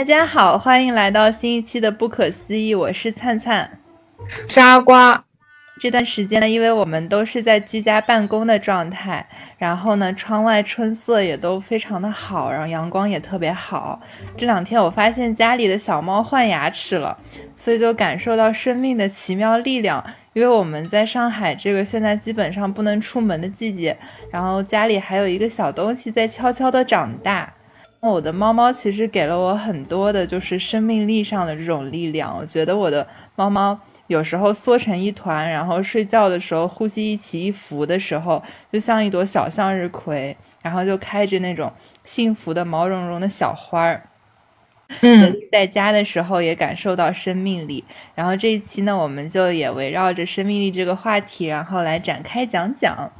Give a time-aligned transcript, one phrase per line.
[0.00, 3.70] 大家好，欢迎来到新一期的不可思议，我是灿灿，
[4.48, 5.22] 傻瓜。
[5.78, 9.26] 这段时间呢，因为我们都是在居家办公的状态，
[9.58, 14.00] 然后呢，窗外春色也都非常的好，然后阳光也特别好。
[14.38, 17.18] 这两天我发现家里的小猫换牙齿了，
[17.54, 20.02] 所以就感受到生命的奇妙力量。
[20.32, 23.94] 因为我们在上海这个现在基本上不能出门的季节，
[24.32, 27.52] 然后家里还有一个小东西在悄悄的长大。
[28.08, 32.36] 我的猫猫其实给了我很多的，就是生命力上的这种力量。
[32.38, 33.78] 我觉得我的猫猫。
[34.06, 38.42] 有时候缩成一团，然后睡觉的时候呼吸一起一伏的时候，
[38.72, 44.02] 就像一朵小向日葵，然后就开着那种幸福的毛茸茸的小花儿。
[45.02, 47.84] 嗯，在家的时候也感受到生命力。
[48.16, 53.12] 然后这一期呢，我们就也围绕着生命力这个话题，然后来展开讲讲。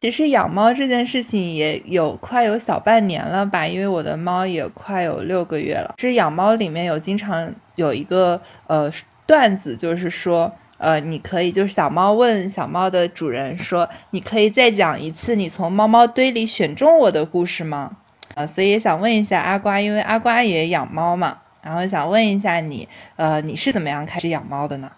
[0.00, 5.94] 其实养猫这件事情也有快有小半年了吧，因为我的猫也快有六个月了。
[5.96, 8.90] 其实养猫里面有经常有一个呃。
[9.26, 17.96] 段子就是说，呃，你可以就是小猫问小猫的主人说：“你可以再讲一次你从猫猫堆里选中我的故事吗？”
[18.36, 24.92] 啊，所以也想问一下阿瓜，因为阿瓜也养猫嘛，然后想问一下你，呃，你是怎么样开始养猫的呢？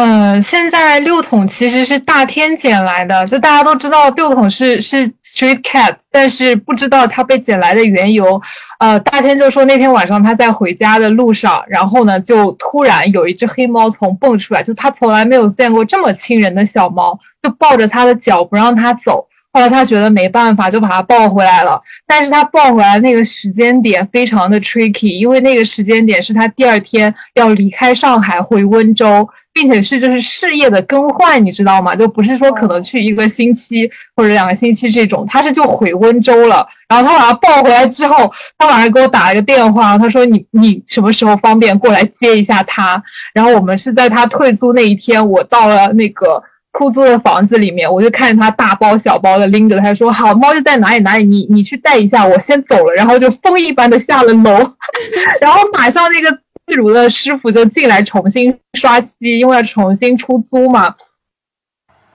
[0.00, 8.40] 嗯，现在六桶其实是大天捡来的，就大家都知道六桶是是 street cat，但是不知道它被捡来的缘由。
[8.78, 19.26] 呃，大天就说那天晚上他在回家的路上，然后呢就突然有一只黑猫从蹦出来，就他从来没有见过这么亲人的小猫，就抱着他的脚不让他走。
[19.52, 21.82] 后来他觉得没办法，就把它抱回来了。
[22.06, 29.28] 但是他抱回来那个时间点非常的 tricky，因为那个时间点是他第二天要离开上海回温州。
[29.58, 31.96] 并且是就是事业的更换，你知道吗？
[31.96, 36.64] 就不是说可能去一个星期或者两个星期这种，他是就回温州了。
[36.88, 43.02] 然后他把他抱回来之后，他晚上给我打了个电话，他说你你什么时候方便过来接一下他？
[43.34, 46.40] 然后我们是在他退租那一天，我到了那个
[46.78, 52.94] 出租的房子里面，我就看着他大包小包的拎着，他说好，猫就在哪里哪里，你你去带一下，我先走了。
[52.94, 54.72] 然后就风一般的下了楼，
[55.42, 56.38] 然后马上那个。
[56.68, 60.94] 例如的师傅就进来重新刷漆，因为要重新出租嘛。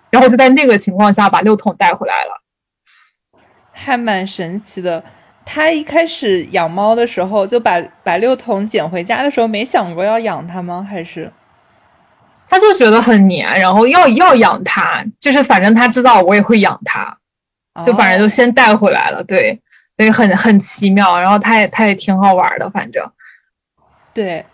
[0.10, 3.42] 然后就在那个情况下把六桶带回来了，
[3.72, 5.04] 还蛮神奇的。
[5.44, 10.88] 他一开始养猫的时候就把把六桶捡回家的时候没想过要养它吗？
[10.88, 11.30] 还是
[12.48, 17.18] 他就觉得很黏，然后要要养它，就是反正他知道我也会养它，
[17.84, 19.24] 就反正就先带回来了。
[19.24, 19.60] 对，
[19.98, 21.20] 所以很很奇妙。
[21.20, 23.04] 然后他也他也挺好玩的，反正。
[24.14, 24.46] 对，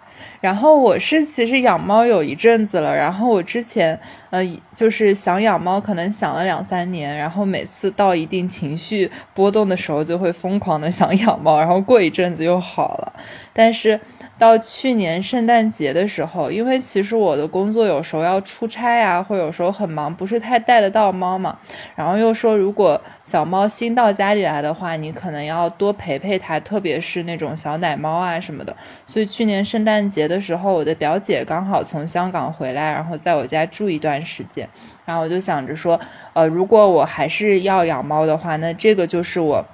[0.42, 4.00] 然后我是其实养猫有一阵子了，然后我之前
[4.30, 4.42] 呃
[4.74, 13.14] 就是想养猫，可能想了两三年，然后每次到一定情绪波动的时候，就会疯狂的想养猫，然后过一阵子又好了，
[13.54, 14.00] 但是。
[14.40, 21.60] 到去年圣诞节的时候，因为其实我的工作有时候要出差啊，或有时候很忙，不是太带得到猫嘛。
[21.94, 28.74] 然后又说，如果小猫新到家里来的话，你可能要多陪陪它，特别是那种小奶猫啊什么的。
[29.06, 34.70] 所以去年圣诞节的时候，我的表姐刚好从香港回来，然后在我家住一段时间。
[35.06, 36.00] 然后我就想着说，
[36.32, 39.66] 呃，如果我还是要养猫的话，那这个就是我。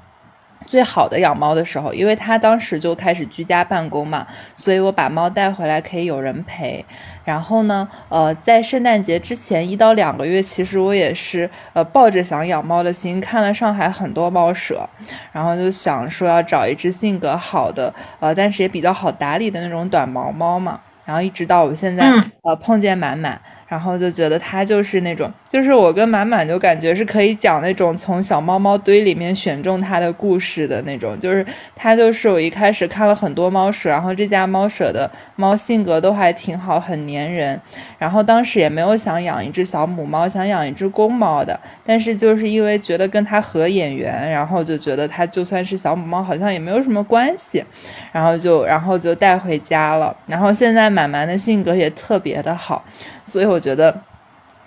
[0.66, 6.83] 最好的养猫的时候，因为他当时就开始居家办公嘛，所以我把猫带回来可以有人陪。
[7.23, 14.88] 然后呢，呃，在圣诞节之前一到两个月，其实我也是呃抱着想养猫的心，看了上海很多猫舍，
[15.31, 20.79] 然后就想说要找一只性格好的，呃，但是也比较好打理的那种短毛猫嘛。
[21.05, 22.11] 然后一直到我现在，
[22.41, 23.39] 呃，碰见满满。
[23.67, 37.57] 然后就觉得它就是那种，就是我跟满满就感觉是可以讲那种从小猫猫堆里面选中它的故事的那种，就是它就是我一开始看了很多猫舍，然后这家猫舍的猫性格都还挺好，很粘人。
[37.97, 47.63] 然后当时也没有想养一只小母猫，想养一只公猫的，但是就是因为觉得跟它合眼缘，然后就觉得它就算是小母猫好像也没有什么关系，
[48.11, 50.13] 然后就然后就带回家了。
[50.25, 52.84] 然后现在满满的性格也特别的好。
[53.23, 53.96] 所以我觉得。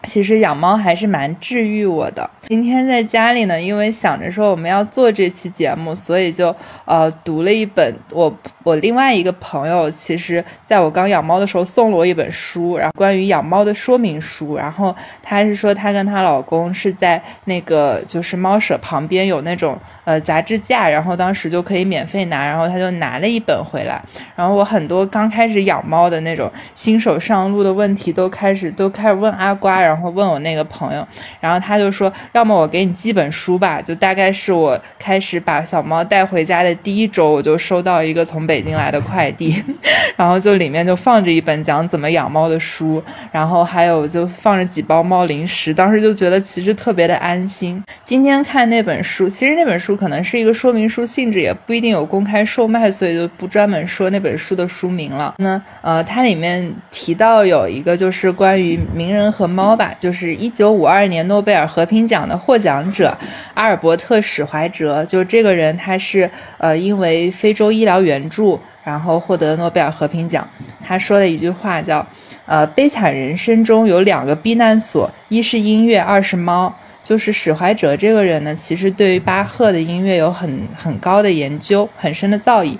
[0.04, 2.28] 其实养猫还是蛮治愈我的。
[2.42, 6.54] 今天在家里呢，因为想着说我们要做这期节目，所以就
[6.84, 14.56] 呃读了一本我我另外一个朋友，其实在我刚养猫的时候送了我一本书，然后关于养猫的说明书。
[14.56, 24.00] 然后她是说她跟她老公是在那个就是猫舍旁边有那种呃杂志架，然后当时就可以免费拿，然后他就拿了一本回来。
[24.36, 29.87] 然后我很多刚开始养猫的那种新手上路的问题都开始都开始问阿瓜。
[29.88, 31.06] 然后问我那个朋友，
[31.40, 39.62] 然后他就说，要么我给你寄本书吧，就大概是我开始把小猫带回家的第一周，我就收到一个从北京来的快递，
[40.16, 43.02] 然后就里面就放着一本讲怎么养猫的书，
[43.32, 47.82] 然后还有就放着几包猫零食，当时就觉得其实特别的安心。
[48.04, 55.34] 今天看那本书，其实那本书可能是一个说明书性质，也不一定有公开售卖，所以就不专门说那本书的书名了。
[55.38, 63.16] 那呃，它里面提到有一个就是关于名人和猫吧，就是一九五二年诺贝尔和平奖的获奖者
[63.54, 66.28] 阿尔伯特史怀哲，就这个人他是
[66.58, 70.46] 呃因为非洲医疗援助，然后获得诺贝尔和平奖。
[70.84, 72.04] 他说的一句话叫：
[72.44, 76.74] 呃，悲惨人生中有两个避难所，一是音乐，二是猫。
[77.00, 82.76] 就是史怀哲这个人呢，其实对于巴赫的音乐有很很高的研究，很深的造诣。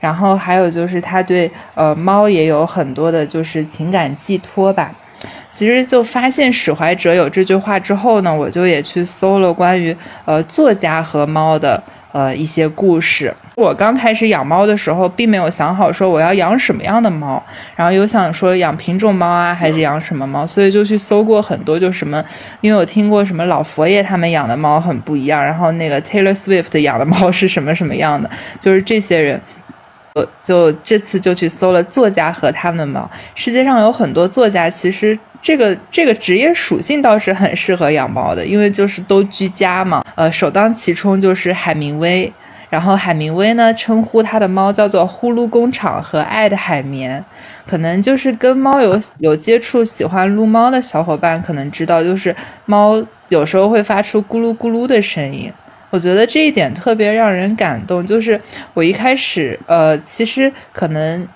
[0.00, 4.92] 然后还有就是他对呃猫也有很多的就是情感寄托吧。
[5.50, 11.82] 其实就发现史怀哲有这句话之后呢，我就也去搜了关于呃作家和猫的。
[12.10, 13.32] 呃，一些故事。
[13.54, 17.40] 我刚开始养猫的时候，并没有想好说我要养什么样的猫，
[17.76, 22.24] 然后有想说养品种猫啊，还是养什么猫，所以就去搜过很多，就什么，
[22.62, 28.28] 因为我听过什么老佛爷他们养的猫很不一样，然后那个 Taylor Swift 养的猫是什么什么样的，
[28.58, 29.38] 就是这些人，
[30.14, 33.08] 我就这次就去搜了作家和他们的猫。
[33.34, 35.16] 世界上有很多作家，其实。
[35.40, 40.04] 这个这个职业属性倒是很适合养猫的，因为就是都居家嘛。
[40.14, 42.30] 呃，首当其冲就是海明威，
[42.68, 47.24] 然后海明威呢称呼他的猫叫做“呼噜工厂”和“爱的海绵”，
[47.66, 52.34] 可能就是跟猫有有接触、喜欢撸猫的小伙伴可能知道，就是
[52.66, 55.50] 猫有时候会发出咕噜咕噜的声音。
[55.90, 58.38] 我觉得这一点特别让人感动，就是
[58.74, 61.26] 我一开始呃，其实可能。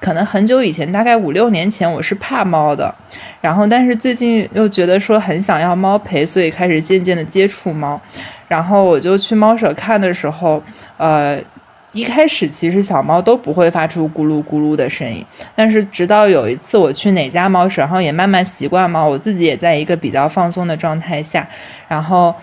[0.00, 2.94] 可能很久以前，大概五六年前，我是怕猫的，
[3.40, 8.00] 然后但是最近又觉得说很想要猫陪，所以开始渐渐的接触猫，
[8.48, 10.62] 然后我就去猫舍看的时候，
[10.96, 11.40] 呃，
[11.92, 15.24] 一开始其实小猫都不会发出咕噜咕噜的声音，
[15.54, 21.46] 但是直到有一次我去哪家猫舍，然后也慢慢习惯猫，我自己也在一个比较放松的状态下，
[21.88, 22.34] 然后。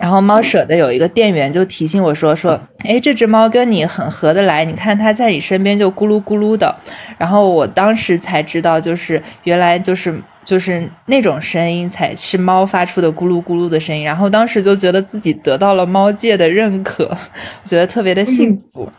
[0.00, 6.74] 然后猫舍的有一个店员就提醒我说说，哎，这只猫跟你很合得来，你看它在你身边就咕噜咕噜的。
[7.18, 14.02] 然后我当时才知道，就是原来就是就是那种声音才是猫发出的咕噜咕噜的声音。
[14.02, 17.14] 然后当时就觉得自己得到了猫界的认可，
[17.62, 18.90] 觉得特别的幸福。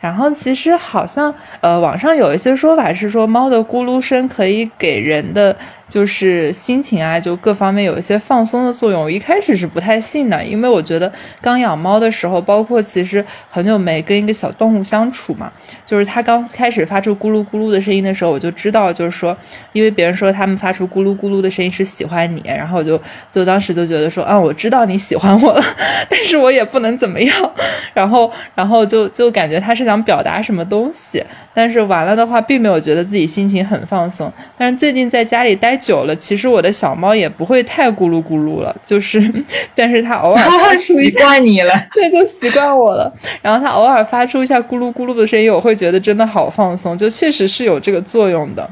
[0.00, 5.54] 然后其实好像呃网上有一些说法是说猫的咕噜声可以给人的。
[5.90, 9.02] 就是心情啊，就各方面有一些放松的作用。
[9.02, 15.52] 我一开始是不太信的，因为我觉得刚养猫的时候，包括其实很久没跟一个小动物相处嘛，
[15.84, 19.36] 就是它刚开始发出咕噜咕噜的声音的时候，我就知道，就是说，
[19.72, 23.00] 因为别人说它们发出咕噜咕噜的声音是喜欢你，然后我就
[23.32, 25.64] 就当时就觉得说，啊，我知道你喜欢我了，
[26.08, 27.52] 但是我也不能怎么样，
[27.92, 31.20] 然后然后就就感觉它是想表达什么东西。
[31.52, 34.32] 但是完了的话，并没有觉得自己心情很放松。
[34.56, 39.20] 但是最近在家里待久了，其实我的小猫也不会太咕噜咕噜了，就是，
[39.74, 43.12] 但是它偶尔它习惯你了， 对，就习惯我了。
[43.42, 48.68] 然后它偶尔发出一下咕噜咕噜的声音，我会觉得真的好放松，就确实是有这个作用的。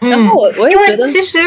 [0.00, 1.38] 然后我我也觉得，其实，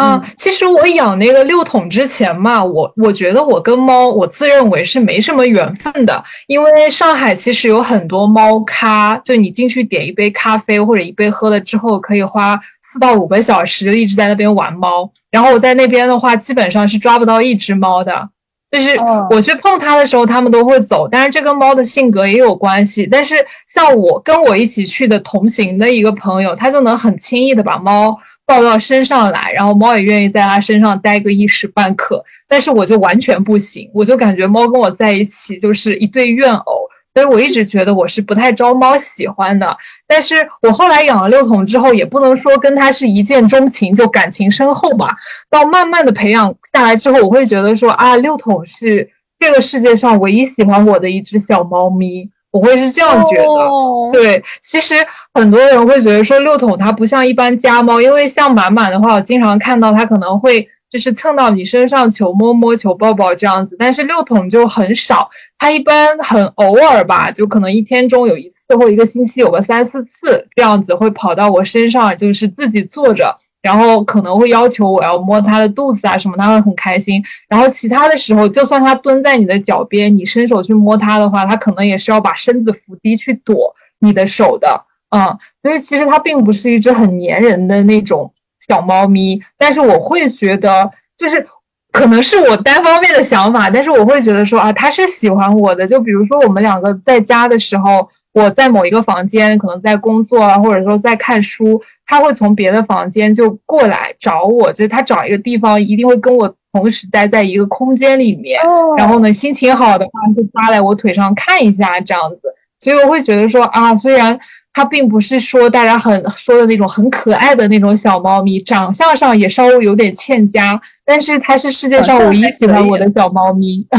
[0.00, 12.56] 嗯，其实我养那个六桶之前嘛，我我觉得我跟猫，我自认为是没什么缘分的，因为上海其实有很多猫咖，就你进去点一杯咖啡或者一杯喝了之后，可以花
[12.94, 18.30] 四到五个小时就一直在那边玩猫，然后我在那边的话，基本上是抓不到一只猫的。
[18.70, 18.96] 就是
[19.30, 21.08] 我去碰它的时候，它们都会走。
[21.08, 23.04] 但是这跟猫的性格也有关系。
[23.10, 23.34] 但是
[23.66, 32.24] 像我跟我一起去的同行的一个朋友，他就能很轻易的把猫抱到身上来，然后猫也愿意在他身上待个一时半刻。
[32.46, 36.88] 但是我就完全不行，我就感觉猫跟我在一起就是一对怨偶。
[37.14, 45.14] 所以我一直觉得我是不太招猫喜欢的，但是我后来养了六桶之后，也不能说跟它是一见钟情就感情深厚吧。
[45.48, 54.12] 到慢慢的培养下来之后，我会觉得说啊，六桶是这个世界上唯一喜欢我的一只小猫咪，我会是这样觉得。
[54.12, 54.96] 对，其实
[55.32, 60.68] 很多人会觉得说六桶它不像一般家猫，因为像满满的话，我经常看到它可能会。
[60.94, 77.20] 就是蹭到你身上求摸摸求抱抱这样子，但是六桶就很少，它一般很偶尔吧，就可能一天中有一次或一个星期有个三四次这样子会跑到我身上，就是自己坐着，然后可能会要求我要摸它的肚子啊什么，它会很开心。
[77.48, 88.32] 然后其他的时候，就算它蹲在你的脚边，你伸手去摸它的话，它可能也是要把身子伏低去躲你的手的，嗯，所以其实它并不是一只很粘人的那种。
[88.68, 91.46] 小猫咪，但是我会觉得就是。
[91.92, 95.86] 可能是我单方面的想法，但是我会觉得说啊，他是喜欢我的。
[95.86, 108.60] 就比如说我们两个在家的时候，我在某一个房间，可能在工作啊，或者说在看书，他会从别的房间就过来找我，就是他找一个地方，一定会跟我同时待在一个空间里面。
[108.98, 112.40] 然后呢，心情好的话就扒来我腿上看一下这样子。
[112.80, 114.40] 所以我会觉得说啊，虽然。
[114.74, 123.86] 它并不是说大家很说的那种很可爱的那种小猫咪，长相上也稍微有点欠佳，但是它是世界上唯一喜欢我的小猫咪。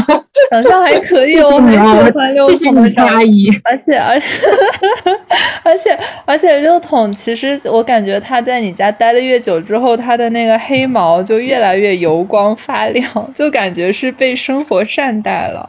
[0.50, 3.48] 长相还可以，我很喜欢六筒的阿姨。
[3.64, 4.28] 而且而且
[5.64, 15.68] 而且而且六筒，其实我感觉它在你家待的越久之后，它的那个黑毛就越来越油光发亮，就感觉是被生活善待了。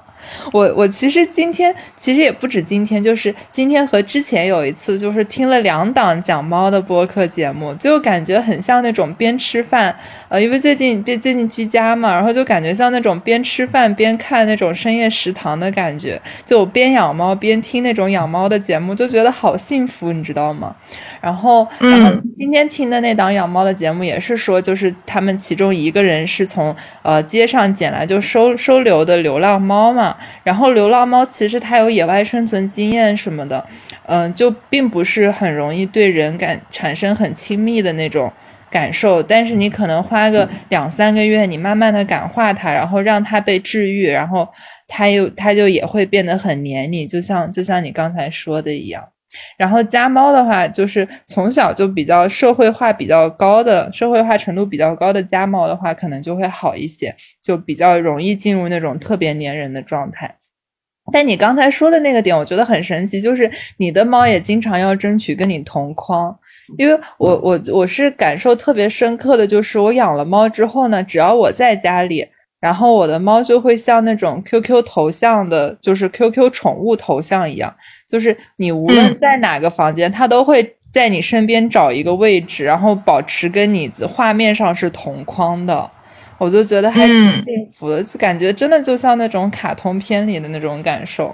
[0.51, 9.95] 我我其实今天其实也不止今天，就是今天和之前有一次，就是听了两档讲猫的播客节目，就感觉很像那种边吃饭，
[10.29, 20.75] 呃，因为最近边最近居家嘛，然后就感觉像那种边吃饭边看那种深夜食堂的感觉，就边养猫边听那种养猫的节目，就觉得好幸福，你知道吗？
[21.21, 30.15] 然后，然后今天听的那档养猫的节目也是说，就是他们其中一个人是从呃街上捡来就收收留的流浪猫嘛。
[30.43, 33.65] 然后流浪猫其实它有野外生存经验什么的，
[34.05, 38.31] 嗯，就并不是很容易对人感产生很亲密的那种
[38.69, 39.21] 感受。
[39.23, 44.47] 但是你可能花个两三个月，你慢慢的感化它，然后让它被治愈，然后
[44.87, 49.03] 它又它就也会变得很黏你，就像就像你刚才说的一样。
[49.57, 60.35] 然后家猫的话，就是从小就比较社会化比较高的，社会化程度比较高的家猫的话，可能就会好一些，就比较容易进入那种特别粘人的状态。
[61.11, 66.37] 但你刚才说的那个点，我觉得很神奇，就是你的猫也经常要争取跟你同框，
[66.77, 72.27] 因为我我我是感受特别深刻的就是，我养了猫之后呢，只要我在家里。
[72.59, 77.73] 然后我的猫就会像那种 QQ 头像的，就是 QQ 宠物头像一样，
[78.09, 85.87] 就是你无论在哪个房间，它都会在你身边找一个位置，然后保持跟你画面上是同框的。
[86.39, 91.33] 我就觉得还挺幸福的，就感觉真的就像那种卡通片里的那种感受。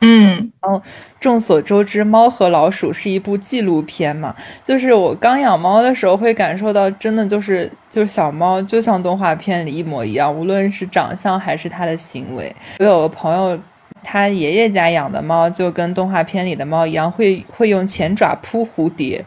[0.00, 0.80] 嗯，然后
[1.18, 12.54] 众所周知，《猫和老鼠》是一部纪录片嘛，就是我刚养猫的时候会感受到，真的就是就是小猫就像动画片里一模一样，无论是长相还是它的行为。
[12.78, 13.58] 我有个朋友，
[14.04, 19.24] 他爷爷家养的猫就跟动画片里的猫一样，会会用前爪扑蝴蝶，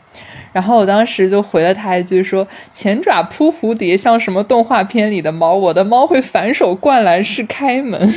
[0.53, 5.53] 然后我当时就回了他一句说：“前爪扑蝴蝶像什么动画片里的猫？
[5.53, 8.13] 我的猫会反手灌篮式开门。”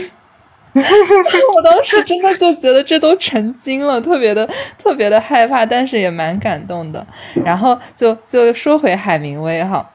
[1.54, 7.07] 我当时真的就觉得这都成精了，特别的特别的害怕，但是也蛮感动的。
[7.45, 9.88] 然后就就说回海明威哈，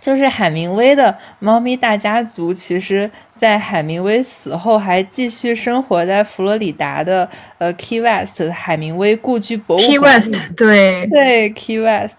[0.00, 7.28] 就是海明威的猫咪大家族，其实在海明威死后还继续生活在佛罗里达的
[7.58, 9.88] 呃 Key West 海明威故居博物馆。
[9.88, 12.18] Key West 对对 Key West。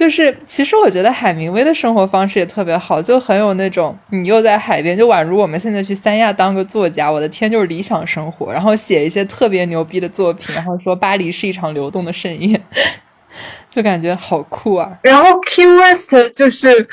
[0.00, 12.58] 就是，其实我觉得海明威的生活方式也特别好，就很有那种你又在海边，就宛如我们现在去三亚当个作家，我的天，就是理想生活，然后写一些特别牛逼的作品，然后说巴黎是一场流动的盛宴，
[13.70, 14.90] 就感觉好酷啊。
[15.02, 16.88] 然后 Key West 就是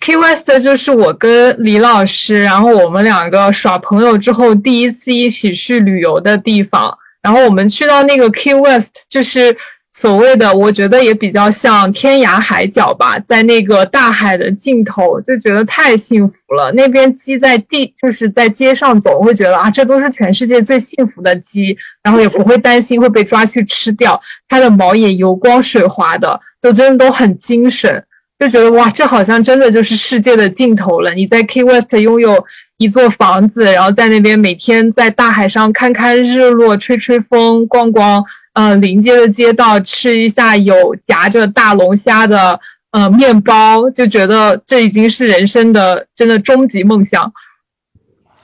[0.00, 9.54] Key West 就是我跟李老师，然后我们两个耍朋友之后第一次一起去旅游的地方，然后我们去到那个 Key West 就是。
[10.02, 16.72] 所谓的，我觉得也比较像天涯海角吧，在那个大海的尽头，就觉得太幸福了。
[16.72, 24.20] 那边鸡在地，就是在街上走，会觉得啊，这都是全世界最幸福的鸡，然后也不会担心会被抓去吃掉。
[24.48, 28.04] 它的毛也油光水滑的，都真的都很精神，
[28.40, 31.14] 就觉得哇，这好像真的就是世界的尽头了。
[31.14, 32.44] 你在 Key West 拥有
[32.76, 38.24] 一座房子，然后在那边每天在大海上看看日落，吹吹风，逛逛。
[38.54, 42.58] 呃，临街的街道吃一下有夹着大龙虾的
[42.90, 47.32] 呃面包，就觉得这已经是人生的真的终极梦想。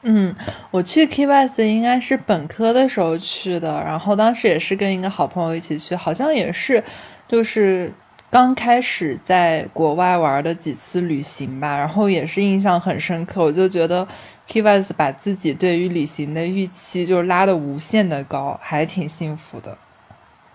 [0.03, 0.35] 嗯，
[0.71, 6.83] 我去 Key West 应该是本科的时候去的，然后当时也是跟一个好朋友一起去，好像也是
[7.29, 7.93] 就是
[8.31, 14.07] 刚开始在国外玩的几次旅行吧，然后也是印象很深刻，我就觉得。
[14.51, 19.77] Key West 把自己对于旅行的预期就拉的无限的高，还挺幸福的。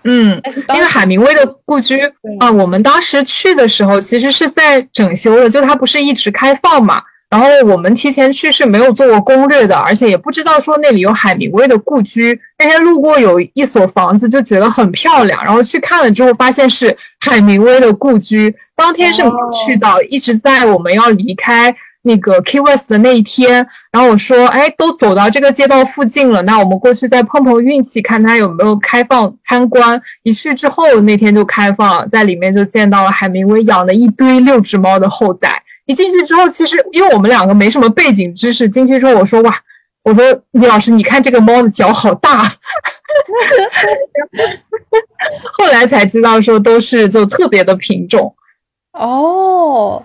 [0.04, 2.00] 嗯，那个海明威的故居
[2.40, 7.02] 啊，我们当时去的时候其实是在整修的，就它不是一直开放嘛。
[7.34, 12.40] 然后我们提前去是没有做过攻略的，而且也不知道说那里有海明威的故居。
[12.60, 18.56] 那天路过有一所房子，就觉得很漂亮，然后去看了之后，发现是海明威的故居。
[18.76, 21.74] 当天是没有去到，一直在我们要离开
[22.04, 23.66] 那个 Key West 的那一天。
[23.92, 35.63] 然后我说：“哎，都走到这个街道附近了，那我们过去再碰碰运气，看他有没有开放参观。”一去之后，那天就开放，在里面就见到了海明威养的一堆六只猫的后代。
[35.86, 39.54] 一进去之后，其实因为我们两个没什么背景知识，进去之后我说哇，
[40.04, 42.44] 我说李老师，你看这个猫的脚好大，
[45.54, 48.34] 后来才知道说都是就特别的品种
[48.94, 50.04] 哦。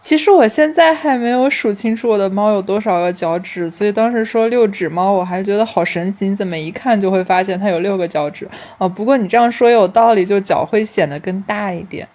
[0.00, 8.88] 其实我现在还没有数清楚我的猫有多少个脚趾，所以当时说六指猫，我还觉得好神奇，你怎么一看就会发现它有六个脚趾哦。
[8.88, 12.06] 不过你这样说有道理，就脚会显得更大一点。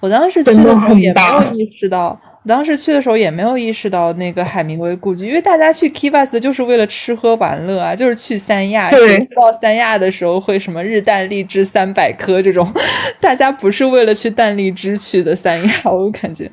[0.00, 2.20] 我当时去的时候也没有意识到。
[2.46, 8.90] 当时去的时候也没有意识到那个海明威故居，因为大家去 Key West 就是为了吃喝玩乐啊，就是去三亚。
[8.90, 9.18] 对。
[9.34, 12.70] 到三亚的时候会什么日啖荔枝三百颗这种，
[13.20, 16.50] 大家不是为了去啖荔枝去的三亚，我感觉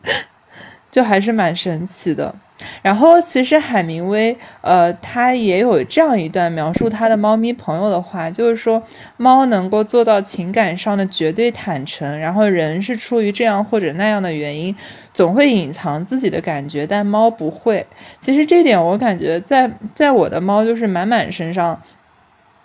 [0.91, 2.33] 就还是蛮神奇的。
[2.81, 8.81] 然后，其实海明威，呃，他也有这样一段描述他的猫咪朋友的话，就是说，
[9.17, 14.75] 猫能够做到情感上的绝对坦诚，然后人是出于这样或者那样的原因，
[15.13, 17.85] 总会隐藏自己的感觉，但猫不会。
[18.19, 21.81] 其实这点我感觉在在我的猫就是满满身上，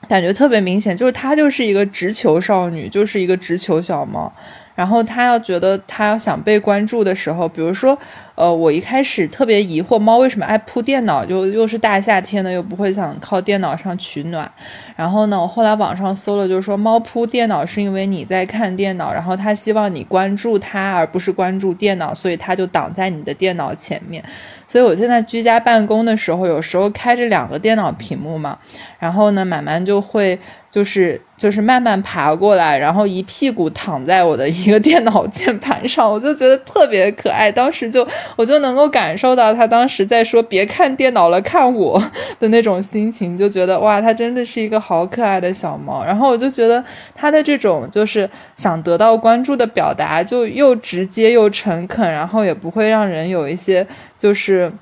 [0.08, 4.32] 感觉特别明显，就是它就是一个直球少女，就是一个直球小猫。
[4.78, 7.98] 然后他要觉得他要想被关注的时候，比如说。
[8.38, 11.26] 呃，我一开始特别疑惑，猫为什么爱扑电脑？
[11.26, 14.48] 就又是大夏天的，又不会想靠电脑上取暖。
[14.94, 24.22] 然后呢，我后来网上搜了，就是说猫扑电脑是因为你在看电脑，然后它希望你关注它，而不是关注电脑，所以它就挡在你的电脑前面。
[24.68, 28.56] 所以我现在居家办公的时候，有时候开着两个电脑屏幕嘛，
[29.00, 30.38] 然后呢，满满就会
[30.70, 37.50] 就是就是慢慢爬过来，然后一屁股躺在我的一个电脑键盘上，我就觉得特别可爱。
[37.50, 38.06] 当时就。
[38.36, 42.00] 我就能够感受到他当时在说“别看电脑了，看我”
[42.38, 46.04] 的那种心情，就觉得哇，他真的是一个好可爱的小猫。
[46.04, 46.82] 然后我就觉得
[47.16, 53.84] 他的这种就是想得到关注的表达，就又直接又诚恳，然后也不会让人有一些
[54.16, 54.72] 就是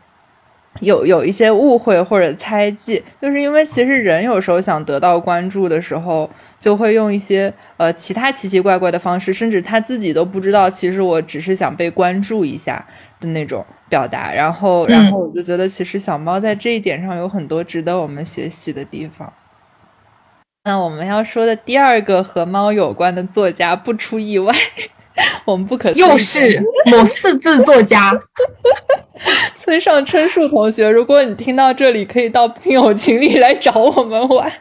[0.80, 6.30] 有有一些误会或者猜忌，就是因为其实人有时候想得到关注的时候。
[6.58, 12.84] 就会用一些呃其他奇奇怪怪的方式，甚至他自己都不知道，其实我只是想被关注一下
[13.20, 14.32] 的那种表达。
[14.32, 19.30] 然后，然后我就觉得，其实小猫在这一点上有很多值得我们学习的地方。
[20.64, 24.54] 那我们要说的第二个和猫有关的作家，不出意外，
[25.44, 28.12] 我们不可又是某四字作家
[29.56, 30.88] 村上春树同学。
[30.88, 34.52] 如果你听到这里，可以到听友群里来找我们玩。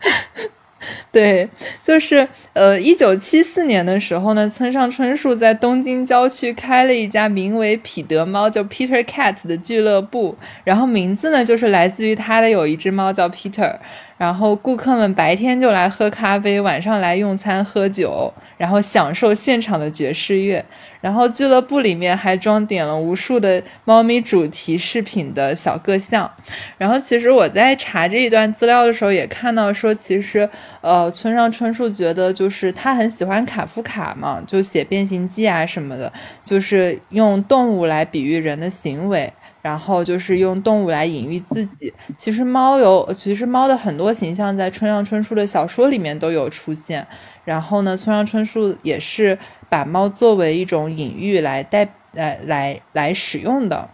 [1.12, 1.48] 对，
[1.82, 13.76] 就是呃，一九七四年的时候呢，村上春树在东京郊区开了一家名为“彼得猫”就 Peter Cat 的俱乐部，然后名字呢就是来自于他的有一只猫叫 Peter。
[14.20, 20.62] 然后顾客们白天就来喝咖啡，晚上来用餐喝酒，然后享受现场的爵士乐。
[21.00, 26.30] 然后俱乐部里面还装点了无数的猫咪主题饰品的小个项。
[26.76, 30.46] 然后其实我在查这一段资料的时候，也看到说，其实
[30.82, 36.12] 呃，村上春树觉得就是他很喜欢卡夫卡嘛，就写《变形记》啊什么的，
[36.44, 39.32] 就是用动物来比喻人的行为。
[39.62, 41.92] 然后就是用动物来隐喻自己。
[42.16, 47.06] 其实猫有，其实猫的很多形象在村上春树的小说里面都有出现。
[47.44, 53.88] 然后呢，村上春树也是把猫作为一种隐喻来带来来来使用的。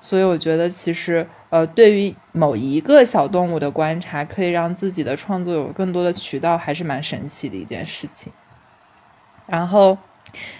[0.00, 8.32] 所以我觉得，其实呃，对于某一个小动物的观察，可以让自己的创作有更多的渠道，还是蛮神奇的一件事情。
[9.46, 9.96] 然后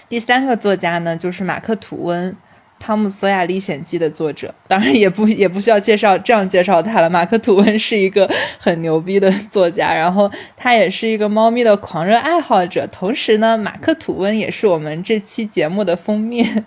[0.07, 2.31] 第三个作家呢，就是马克吐温。
[2.83, 7.09] 《汤姆·索亚历险记》的作者，当然也不也不需要介绍，这样介绍他了。
[7.09, 12.85] 马克·吐温是一个很牛逼的作家，然后他也是一个猫咪的狂热爱好者。
[12.87, 16.65] 同时呢，马克·吐温也是我们这期节目的封面。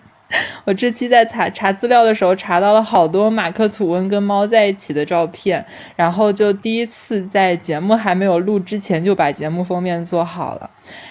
[0.65, 10.71] 我这期在查查资料的时候，查到了好多马克·吐温跟猫在一起的照片，然后就第一次在节目还没有录之前就把节目封面做好了。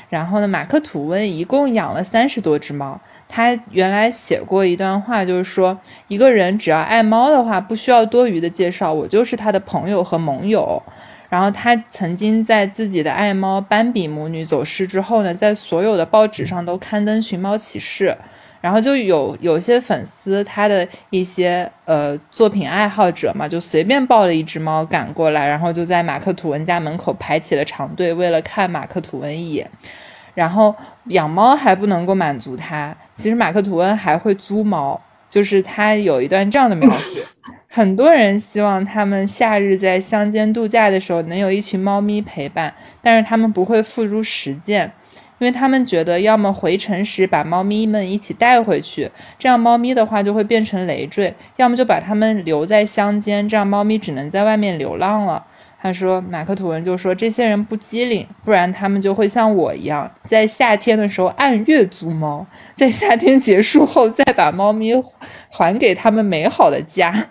[0.10, 3.00] 然后呢，马克·吐温一共养了三十多只猫。
[3.28, 10.82] 他原来写过一段话，就是说，一个人只要爱猫的话，不需要多余的介绍，我就是他的朋友和盟友。
[11.28, 18.16] 然后他曾经在自己的爱猫斑比母女走失之后呢，在所有的报纸上都刊登寻猫启事。
[18.62, 29.70] 然后就有有些粉丝，他的一些呃作品爱好者嘛，就随便抱了一只猫赶过来，然后就在马克吐温家门口排起了长队，为了看马克吐温一眼。
[30.36, 37.36] 然后养猫还不能够满足他，其实马克吐温还会租猫，就是他有一段这样的描 述：
[37.68, 42.72] 很多人希望他们夏日在乡间度假的时候能有一群猫咪陪伴，
[43.02, 44.92] 但是他们不会付诸实践。
[45.38, 55.46] 因为他们觉得，要么回城时把猫咪们一起带回去，这样猫咪的话就会变成累赘；要么就把它们留在乡间，这样猫咪只能在外面流浪了。
[55.86, 62.44] 他说，马克吐温就说，这些人不机灵，不然他们就会像我一样，在夏天的时候按月租猫，
[62.74, 64.92] 在夏天结束后再把猫咪
[65.52, 67.28] 还给他们美好的家。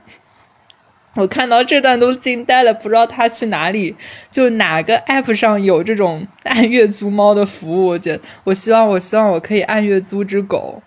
[1.16, 3.96] 我看到这段都惊呆了，不知道他去哪里，
[4.30, 7.86] 就哪个 app 上有这种按月租猫的服务。
[7.88, 10.80] 我觉得，我希望，我希望我可以按月租只狗，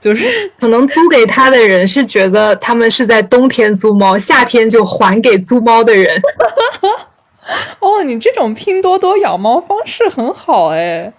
[0.00, 0.26] 就是
[0.58, 6.18] 可能租给他的人是觉得他们是在冬天租猫，夏天就还给租猫的人。
[7.80, 11.12] 哦，你这种拼多多养猫方式很好哎，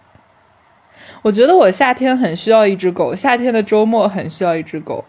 [1.22, 5.04] 我觉得我夏天很需要一只狗，夏天的周末很需要一只狗。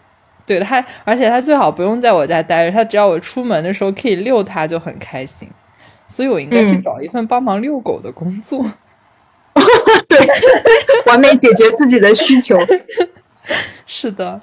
[0.45, 5.49] 对它，而且它最好不用在我家待着，它只要我出门的时候可以遛它就很开心，
[6.05, 8.65] 所以我应该去找一份帮忙遛狗的工作。
[10.09, 10.19] 对，
[11.07, 12.57] 完美解决自己的需求。
[13.85, 14.41] 是的。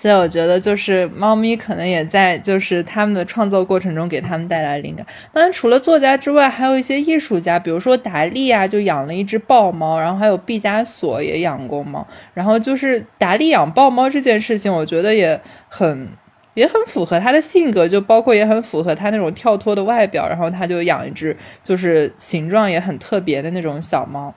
[0.00, 5.04] 所以我觉得，就是猫咪可能也在就是他们的创作过程中给他们带来灵感。
[5.30, 12.06] 当然，除了作家之外，还有一些艺术家，比如说达利啊，就养了一只豹猫，然后还有毕加索也养过猫。
[12.32, 16.08] 然后就是达利养豹猫这件事情，我觉得也很
[16.54, 20.26] 也很符合他的性格，就包括也很符合他那种跳脱的外表。
[20.26, 24.34] 然后他就养一只，就是形状也很特别的那种小猫。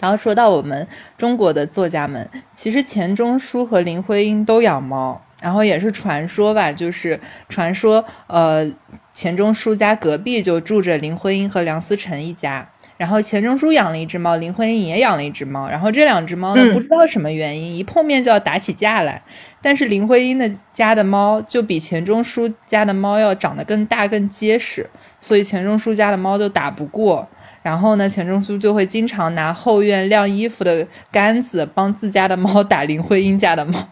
[0.00, 8.70] 然后说到我们中国的作家们，其实钱钟书和林徽因都养猫，然后也是传说吧，就是传说，呃，
[9.12, 19.20] 钱钟书家隔壁就住着林徽因和梁思成一家，然后钱钟书养了一只猫，林徽因也养了一只猫，然后这两只猫呢，不知道什么原因，一碰面就要打起架来，
[19.60, 27.28] 但是林徽因的家的猫就比钱钟书家的猫要长得更大更结实，所以钱钟书家的猫就打不过。
[27.68, 33.88] 然后呢，钱钟书就会经常拿后院晾衣服的杆子帮自家的猫打林徽因家的猫。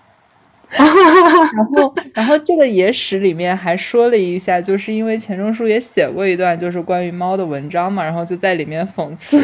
[0.70, 9.38] 然后，然后这个野史里面还说了一下，就是因为钱钟书也写过一段就是关于猫的文章嘛，然后就在里面讽刺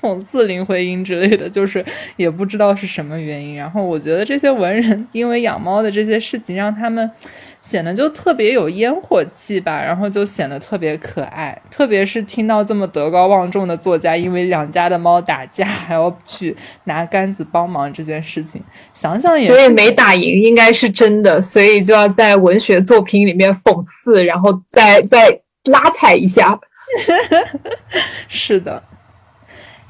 [0.00, 1.84] 讽刺林徽因之类的，就是
[2.16, 3.54] 也不知道是什么原因。
[3.54, 7.10] 然后我觉得这些文人因为养猫的这些事情，让他们。
[7.66, 11.58] 显得就特别有烟火气吧，然后就显得特别可爱。
[11.70, 26.60] 特别是听到这么德高望重的作家因为两家的猫打架 还要去拿杆子帮忙这件事情，想想也所以没打赢应该是真的，所以就要在文学作品里面讽刺，然后再再拉踩一下。
[28.28, 28.82] 是的。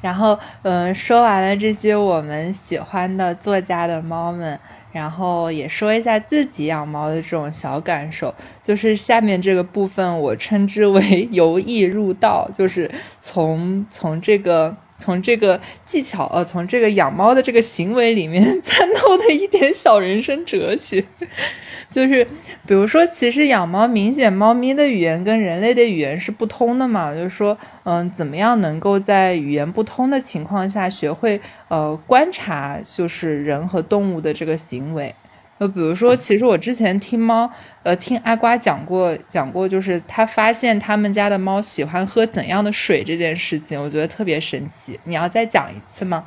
[0.01, 4.57] 然后嗯，说完了这些我们喜欢的作家的猫们。
[4.95, 21.03] 然后也说一下自己养猫的这种小感受，就是下面这个部分我称之为 由易入道，就是从从这个从这个技巧呃从这个养猫的这个行为里面 参透的一点小人生哲学。
[21.91, 22.25] 就是，
[22.67, 27.13] 比如说，其实养猫明显，猫咪的语言跟人类的语言是不通的嘛。
[27.13, 35.13] 就是说，嗯，怎么样能够在语言不通的情况下学会呃观察，就是人和动物的这个行为。
[35.59, 37.49] 就比如说，其实我之前听猫，
[37.83, 44.99] 呃，听阿瓜讲过，讲过，就是他发现他们家的猫喜欢喝怎样的水这件事情，我觉得特别神奇。
[45.05, 46.25] 你要再讲一次吗？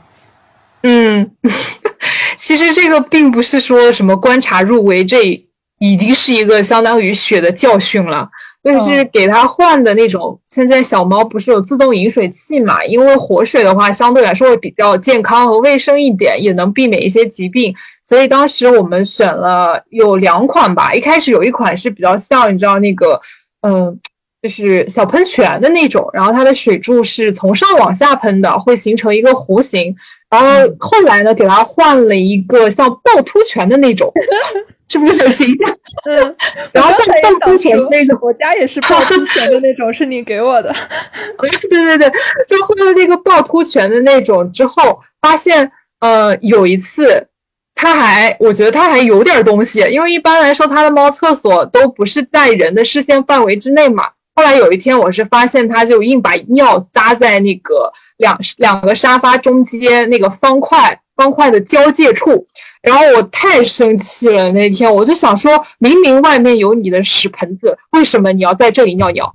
[0.82, 1.30] 嗯，
[2.36, 5.44] 其实这个并不是说什么观察入围这。
[5.80, 8.28] 已经是一个相当于血的教训了，
[8.72, 10.38] 就是给它换的那种。
[10.46, 12.84] 现在小猫不是有自动饮水器嘛？
[12.84, 17.74] 因为活水的话相对来说会比较健康和卫生一点，也能避免一些疾病。
[18.02, 20.92] 所以当时我们选了有两款吧。
[20.94, 23.20] 一开始有一款是比较像你知道那个，
[23.62, 23.98] 嗯，
[24.42, 29.94] 就是小喷泉的那种，然后它的水柱是从上往下喷的，会形成一个弧形。
[30.30, 30.46] 然后
[30.78, 34.12] 后来呢，给它换了一个像趵突泉的那种。
[34.88, 35.78] 是不是很形象？
[36.10, 36.36] 嗯，
[36.72, 40.74] 然后像趵突泉那种，我家也是趵突泉的那种，是你给我的。
[41.38, 42.10] 对对对，
[42.48, 45.70] 就喝了那个趵突泉的那种之后，发现
[46.00, 47.26] 呃有一次，
[47.74, 54.08] 它还我觉得它还有点东西，因为一般来说它的猫厕所都不是在人的视线范围之内嘛。
[54.38, 62.46] 后来有一天，我是发现他就硬把尿扎在那个两两个沙发中间那个方块方块的交界处，
[62.80, 64.48] 然后我太生气了。
[64.52, 69.34] 那天我就想说，明明外面有你的屎盆子，为什么你要在这里尿尿？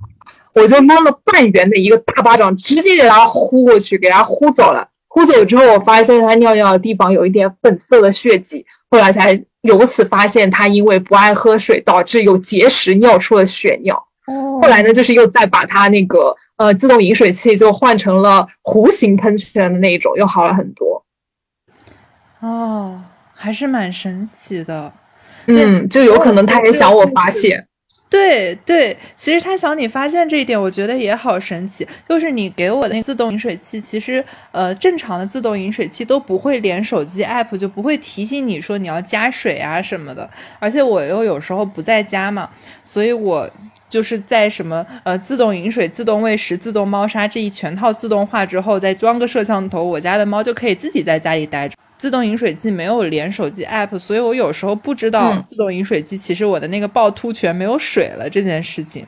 [0.54, 4.88] 我就摸了半圆的一个大巴掌，直接给他呼过去，给他呼走了。
[5.08, 14.06] 呼走之后，我发现他尿尿的地方有一点粉色的血迹，后来才由此发现他因为不爱喝水，导致有结石，尿出了血尿。
[14.26, 21.04] 哦，后来呢，就是又再把它那个呃自动饮水器就换成了弧形喷泉的那种，又好了很多。
[22.40, 23.02] 哦，
[23.34, 24.92] 还是蛮神奇的。
[25.46, 27.66] 嗯，就有可能他也想我发现。
[28.10, 31.86] 对对，其实他想你发现这一点，我觉得也好神奇。
[32.08, 40.28] 就是你给我的那自动饮水器，其实呃正常的自动饮水器都不会连手机 app，就不会提醒你说你要加水啊什么的。
[40.60, 42.48] 而且我又有时候不在家嘛，
[42.84, 43.50] 所以我
[43.94, 51.76] 就是在什么呃自动饮水、自动喂食、自动猫砂这一全套自动化之后，再装个摄像头，我家的猫就可以自己在家里待着。
[51.96, 59.06] 自动饮水机没有连手机 app，所以我有时候不知道自动饮水机其实我的那个趵突泉没有水了这件事情。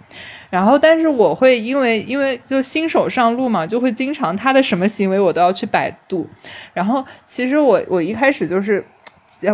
[0.50, 6.24] 然后，但是我会因为因为就新手上路嘛，就会经常他的什么行为我都要去百度。
[6.72, 8.86] 然后，其实我我一开始就是。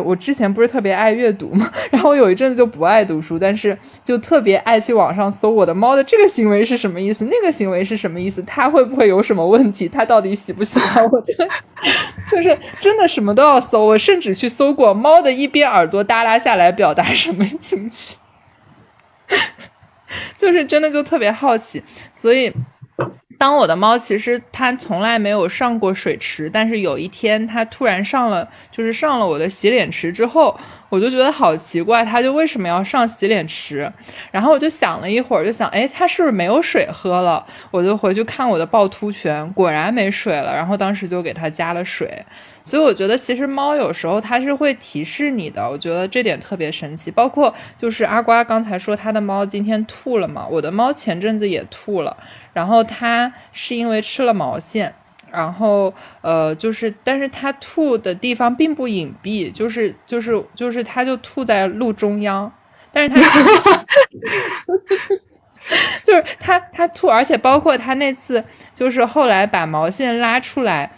[0.05, 11.23] 我之前不是特别爱阅读嘛，然后有一阵子就不爱读书，但是就特别爱去网上搜我的猫的这个行为是什么意思，那个行为是什么意思，它会不会有什么问题，它到底喜不喜欢我？
[12.31, 18.17] 就是真的什么都要搜，我甚至去搜过猫的一边耳朵耷拉下来表达什么情绪，
[20.39, 22.53] 就是真的就特别好奇，所以。
[23.43, 30.57] 当我的猫其实它从来没有上过水池，但是有一天它突然上了，就是上了我的洗脸池之后，
[30.93, 33.91] 我就觉得好奇怪，它就为什么要上洗脸池？
[34.31, 37.47] 然后我就想了一会儿，就想，哎，它是不是没有水喝了？
[37.71, 40.55] 我就回去看我的趵突泉，果然没水了。
[40.55, 42.23] 然后当时就给它加了水。
[42.63, 47.11] 所以我觉得其实猫有时候它是会提示你的，我觉得这点特别神奇。
[47.11, 52.15] 包括就是阿瓜刚才说他的猫今天吐了嘛，我的猫前阵子也吐了。
[52.53, 54.95] 然后它是因为吃了毛线，
[55.33, 62.53] 然后呃，就是，但是他吐的地方并不隐蔽，就是就是就是他就吐在路中央，
[62.93, 63.21] 但是他
[66.05, 70.91] 就是他他吐，而且包括他那次就是后来把毛线拉出来。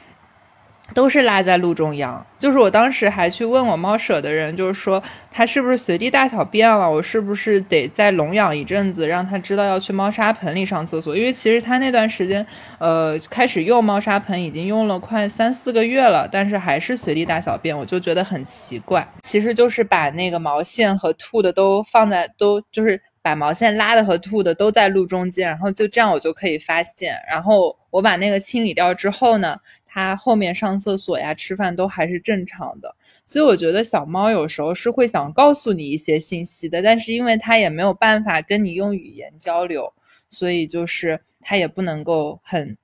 [0.92, 11.16] 都是拉在路中央，就是我当时还去问我猫舍的人，就是说它是不是随地大小便了，我是不是得再笼养一阵子，让它知道要去猫砂盆里上厕所。
[11.16, 12.47] 因为其实它那段时间，
[12.79, 19.09] 呃，开始用猫砂盆已经用了快三四个月了，但是还是随地大小便，我就觉得很奇怪。
[19.23, 27.16] 其实就是把那个毛线和吐的都放在，都就是把毛线拉的和吐的都在路中间，然后就这样我就可以发现。
[27.29, 29.57] 然后我把那个清理掉之后呢。
[29.95, 39.93] 它后面上厕所呀、吃饭都还是正常的，所以我觉得小猫有时候是会想告诉你一些信息的，但是因为它也没有办法跟你用语言交流，
[40.29, 42.77] 所以就是它也不能够很，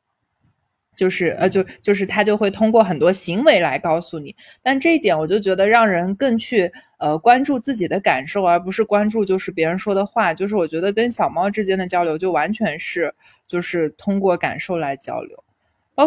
[0.95, 6.71] 就是呃就就是它就会通过很多行为来告诉你，但这一点我就觉得让人更去
[7.01, 13.13] 呃关注自己的感受，而不是关注就是别人说的话，就是我觉得跟小猫之间的交流就完全是
[13.49, 15.43] 就是通过感受来交流。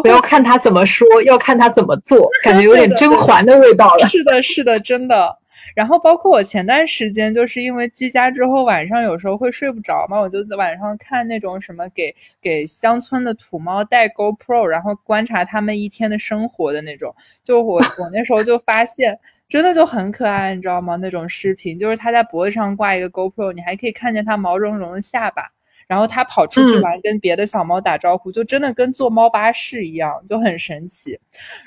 [0.02, 4.06] 不要看他怎么说，要看他怎么做，感觉有点甄嬛的味道了。
[4.08, 5.38] 是的，是的，真的。
[5.74, 17.12] 然后包括我前段时间，就是因为居家之后晚上有时候会睡不着嘛，我就晚上看那种什么给给乡村的土猫带 GoPro，然后观察他们一天的生活的那种。
[17.42, 20.96] 就我我那时候就发现，真的就很可爱，你知道吗？
[20.96, 25.50] 那种视频就是它在脖子上挂一个 GoPro，你还可以看见它毛茸茸的下巴。
[25.86, 31.18] 然后它跑出去玩，跟别的小猫打招呼，就真的跟坐猫巴士一样，就很神奇。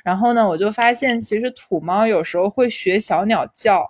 [0.03, 3.85] 然后呢，我就发现其实土猫有时候会学小鸟叫，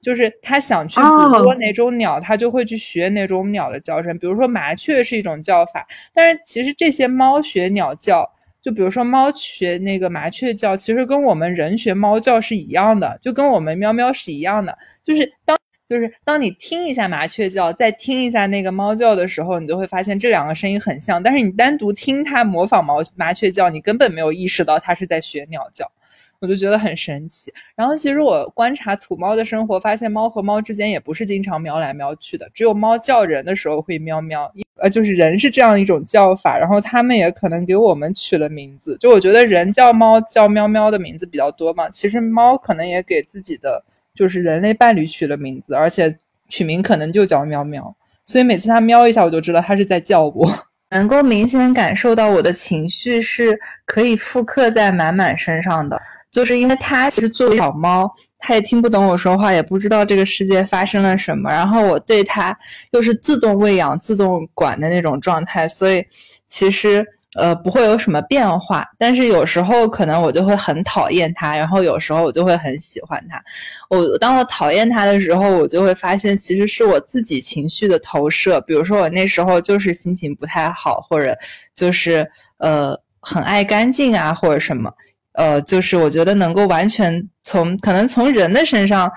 [0.00, 4.18] 就是它想去捕捉哪种鸟，它就会去学哪种鸟的叫声。
[4.18, 8.30] 比如说麻雀是一种叫法，但是其实这些猫学鸟叫，
[8.62, 15.59] 就比如说猫学那个麻雀叫，其实跟我们人学猫叫是一样的，就跟我们喵喵是一样的，就是当。
[15.90, 21.20] 就是当你听一下麻雀叫，再听一下那个猫叫的时候，你就会发现这两个声音很像。
[21.20, 25.90] 但是你单独听它模仿毛麻雀叫，你根本没有意识到它是在学鸟叫，
[26.38, 27.52] 我就觉得很神奇。
[27.74, 36.56] 然后其实我观察土猫的生活，发现猫和猫之间也不是经常喵来喵去的，只有猫叫人的时候会喵喵，呃，就是人是这样一种叫法。
[36.56, 43.84] 然后他们也可能给我们取了名字，就我觉得人叫猫叫喵喵的名字比较多嘛，其实猫可能也给自己的。
[44.14, 46.18] 就是人类伴侣取了名字，而且
[46.48, 47.94] 取名可能就叫喵喵，
[48.26, 50.52] 所以每次它喵一下，我就知道它是在叫我，
[50.90, 58.10] 能够明显感受到我的情绪是可以复刻在满满身上的，就是因为它其实作为小猫。
[58.42, 61.50] 它也听不懂我说话，也不知道这个世界发生了什么。
[61.50, 62.58] 然后我对它
[62.92, 66.02] 又是自动喂养、自动管的那种状态，所以
[66.48, 68.86] 其实呃不会有什么变化。
[68.98, 73.42] 但是有时候可能我就会很讨厌它，然后有时候我就会很喜欢它。
[73.88, 78.60] 我当我讨厌它的时候，我就会发现其实是我自己情绪的投射。
[78.62, 81.36] 比如说我那时候就是心情不太好，或者
[81.74, 84.92] 就是呃很爱干净啊，或者什么。
[85.34, 89.10] 呃，就是我觉得能够完全从可能从人的身上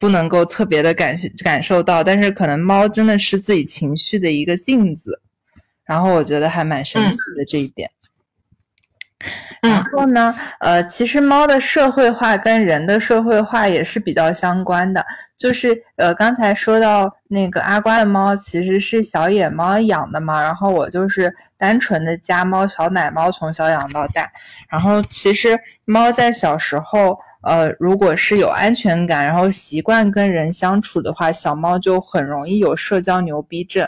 [0.00, 5.22] 不能够特别的感感受到，但是可能猫真的是自己情绪的一个镜子，
[5.90, 7.90] 然后我觉得还蛮神奇的这一点。
[9.60, 15.04] 然后呢，呃，其实猫的社会化跟人的社会化也是比较相关的。
[15.36, 24.30] 就是呃，刚才说到那个阿瓜的猫其实是小野猫养的嘛，然后我就是单纯的家猫小奶猫，从小养到大。
[24.70, 33.86] 然后其实猫在小时候，呃，如果是有安全感，然后习惯跟人相处的话，小猫就很容易有社交牛逼症。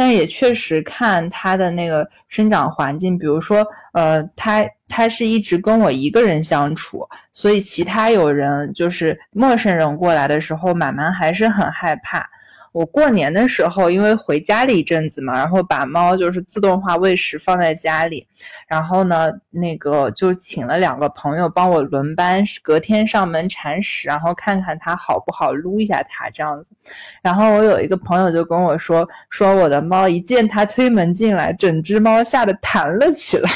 [0.00, 12.26] 但也确实看它的那个生长环境，比如说，呃，它它是一直跟我一个人相处，所以其他有人就是陌生人过来的时候，满满还是很害怕。
[12.72, 18.26] 我过年的时候，因为回家了一阵子嘛，然后把猫就是自动化喂食放在家里，
[18.68, 26.72] 然后呢，那个就请了两个朋友帮我轮班，隔天上门铲屎，然后看看它好不好，撸一下它这样子。
[27.22, 33.50] 然后我有一个朋友就跟我说，说我的猫一见它推门进来，整只猫吓得弹了起来。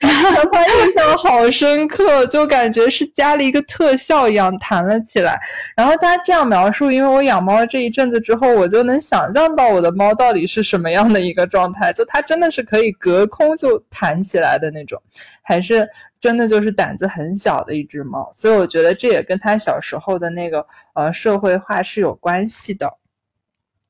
[0.00, 5.38] 他印象好深刻，就感觉是加了一个特效一样弹了起来。
[5.76, 11.92] 然后他这样描述，因为我养猫这一阵子之后，我就能想象到我的猫到底是什么样的一个状态。
[11.92, 15.00] 就它真的是可以隔空就弹起来的那种，
[15.42, 15.86] 还是
[16.18, 18.30] 真的就是胆子很小的一只猫。
[18.32, 22.90] 所以我觉得这也跟他小时候的那个呃社会化是有关系的。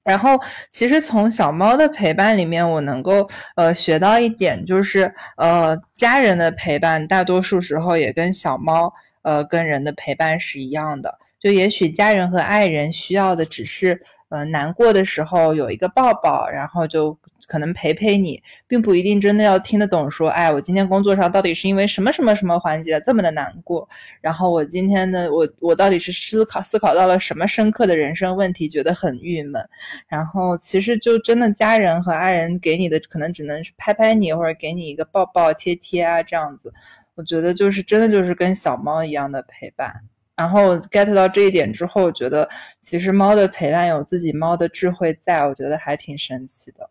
[0.06, 0.40] 然后，
[0.70, 8.92] 其实从小猫的陪伴里面，我能够呃学到一点，就是呃家人的陪伴，大多数时候也跟小猫
[9.22, 11.18] 呃跟人的陪伴是一样的。
[11.38, 14.00] 就也许家人和爱人需要的只是。
[14.28, 20.10] 呃，难过的时候有一个抱抱，然后就可能陪陪你，并不一定真的要听得懂。
[20.10, 23.88] 说，哎，我今天工作上到底是因为什么什么什么环节这么的难过？
[24.20, 29.62] 然后我今天呢，我我到底是思考思考到了什么深刻的人生问题，觉得很郁闷。
[30.08, 36.72] 然后其实就真的家人和爱人给你的可能只能是拍拍你，或者给你一个抱抱贴贴啊这样子。
[37.14, 40.02] 我觉得就是真的就是跟小猫一样的陪伴。
[40.36, 42.48] 然后 get 到这一点之后，觉得
[42.80, 46.90] 其实猫的陪伴有自己猫的智慧在，我觉得还挺神奇的。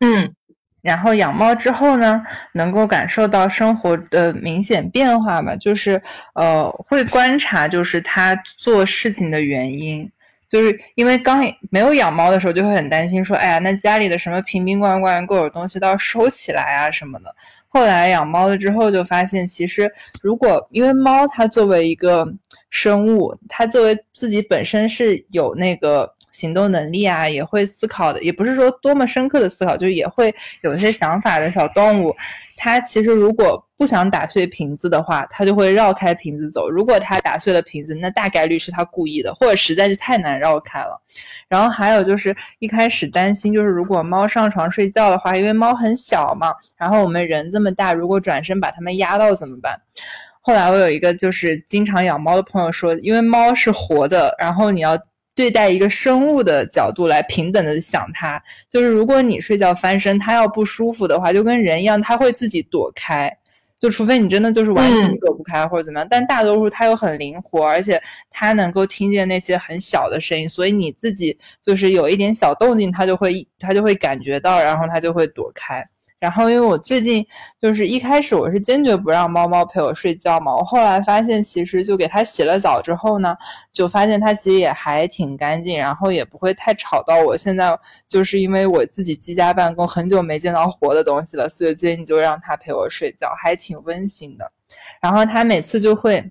[0.00, 0.34] 嗯，
[0.82, 2.22] 然后养猫之后呢，
[2.52, 6.02] 能够感受到生活的明显变化吧，就是
[6.34, 10.10] 呃会观察，就是它做事情的原因，
[10.48, 17.34] 就是因为刚没有养猫的时候，就会很担心说，哎呀，那家里的什么瓶瓶罐罐、各种东西都要收起来啊什么的。
[17.72, 22.26] 后来养猫了之后，就发现其实如果因为猫它作为一个
[22.68, 32.12] 生物，它作为自己本身是有那个行动能力啊，也会思考的，也不是说多么深刻的思考，就是也会有一些想法的小动物。
[32.56, 36.70] 它其实如果不想打碎瓶子的话，它就会绕开瓶子走。
[36.70, 41.00] 如果它打碎了瓶子，那大概率是它故意的，或者实在是太难绕开了。
[41.48, 49.76] 然后还有就是一开始担心，就是如果猫上床睡觉的话，因为猫很小嘛，然后我们人这么大，如果转身把它们压到怎么办？
[50.40, 54.96] 后来我有一个就是经常养猫的朋友说，因为猫是活的，然后你要。
[55.34, 63.34] 对待一个生物的角度来平等的想它，就是如果你睡觉翻身，它要不舒服的话，就跟人一样，它会自己躲开。
[63.80, 75.84] 就除非你真的就是完全躲不开或者怎么样，但大多数它又很灵活，而且它能够听见那些很小的声音，所以你自己就是有一点小动静，它就会它就会感觉到，然后它就会躲开。
[76.22, 77.26] 然后，因为我最近
[77.60, 83.36] 就是一开始我是坚决不让猫猫陪我睡觉嘛，我后来发现其实就给它洗了澡之后呢，
[83.72, 87.36] 就发现它其实也还挺干净，然后也不会太吵到我。
[87.36, 94.48] 现在就是因为我自己居家办公，很久没见到活的东西了，所以最近就让它陪我睡觉，还挺温馨的。
[95.00, 96.24] 然后它每次就会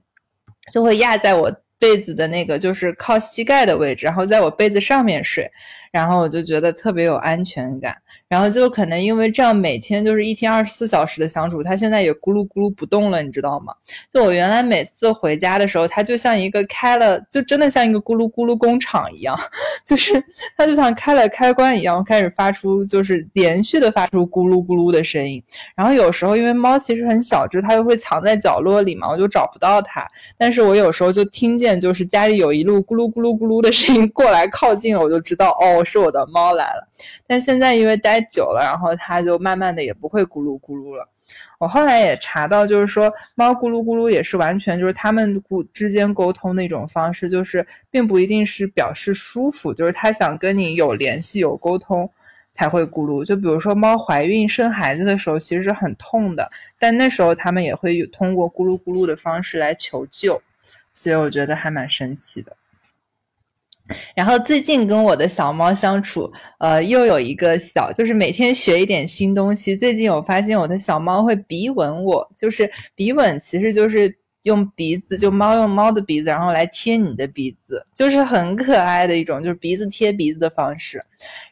[0.71, 5.51] 就会压在我被子的那个就是靠膝盖的位置，然后在我被子上面睡。
[5.91, 7.93] 然后我就觉得特别有安全感。
[8.31, 13.73] 然后就可能因为这样，每天就是一天二十四小时的相处，它现在也咕噜咕噜不动了，你知道吗？
[14.09, 19.37] 就我原来每次回家的时候，它就像一个开了，就真的像一个咕噜咕噜工厂一样，
[19.85, 20.13] 就是
[20.55, 25.43] 它就像开了开关一样，开始发出就是连续的发出咕噜咕噜的声音。
[25.75, 30.07] 然后有时候因为猫其实很小只，它又会藏在角落里嘛，我就找不到它。
[30.37, 36.87] 但是我有时候就听见就是家里有一路咕噜咕噜咕噜的声音过来靠近了，我就知道哦，是我的猫来了。
[37.27, 41.07] 但现在因为待久了，然后它就慢慢的也不会咕噜咕噜了。
[41.59, 52.09] 我后来也查到，就是说猫咕噜咕噜也是完全就是它们咕之间沟通的一种方式，就是并不一定是表示舒服，就是它想跟你有联系、有沟通
[52.51, 53.23] 才会咕噜。
[53.23, 60.41] 就比如说猫怀孕生孩子的时候，其实是很痛的，但那时候它们也会通过咕噜咕噜的方式来求救，
[60.91, 62.57] 所以我觉得还蛮神奇的。
[64.15, 69.75] 然后最近跟我的小猫相处，呃，又有一个小，就是每天学一点新东西。
[69.75, 81.03] 最近我发现我的小猫会鼻吻我，就是鼻吻，其实就是用鼻子，就猫用猫的鼻子，然后来贴你的鼻子，就是很可爱的一种，就是鼻子贴鼻子的方式，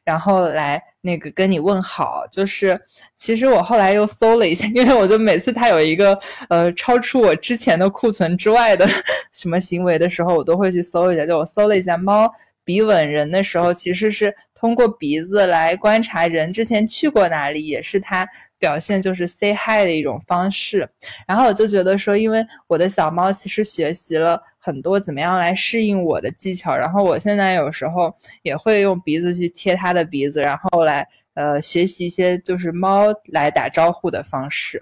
[0.03, 2.25] 然后来那个跟你问好。
[2.31, 2.79] 就是
[3.15, 6.17] 其实我后来又搜了一下，因为我就每次它有一个
[6.49, 8.87] 呃超出我之前的库存之外的
[9.33, 11.25] 什么行为的时候，我都会去搜一下。
[11.25, 12.31] 就我搜了一下猫。
[12.65, 18.27] 鼻吻人的时候，其实是通过鼻子来观察人之前去过哪里，也是它
[18.59, 20.87] 表现就是 say hi 的一种方式。
[21.27, 24.39] 然后我就觉得说，因为我的小猫其实学习了
[24.69, 34.79] 很多怎么样来适应我的技巧，然后我现在有时候也会用鼻子去贴它的鼻子，然后来呃学习一些就是猫来打招呼的方式。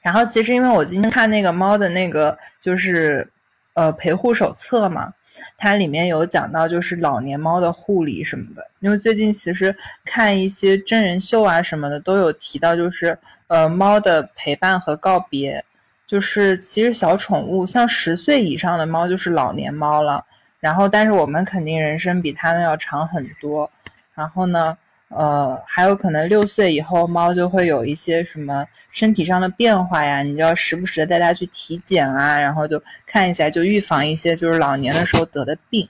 [0.00, 3.28] 然后其实因为我今天看那个猫的那个就是
[3.74, 5.12] 呃陪护手册嘛。
[5.56, 8.70] 它里面有讲到，就是老年猫的护理什么的。
[8.80, 9.72] 因为最近其实
[10.04, 13.16] 看一些真人秀啊什么的，都有提到，就是
[13.46, 15.64] 呃猫的陪伴和告别。
[16.08, 20.24] 就是其实小宠物，像十岁以上的猫就是老年猫了。
[20.58, 23.70] 然后，但是我们肯定人生比它们要长很多。
[24.14, 24.76] 然后呢？
[25.10, 35.88] 呃，还有可能六岁以后猫就会有一些什么身体上的变化呀，你就要时不时的带它去体检啊，然后就看一下，就预防一些就是老年的时候得的病。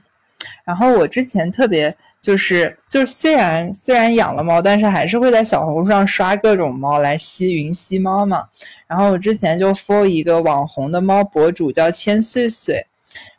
[0.62, 8.44] 然后我之前特别就是就是虽然虽然养了猫，但是还是会在小红书上刷各种猫来吸云吸猫嘛。
[8.86, 12.86] 然后我之前就 follow 一个网红的猫博主叫千岁岁，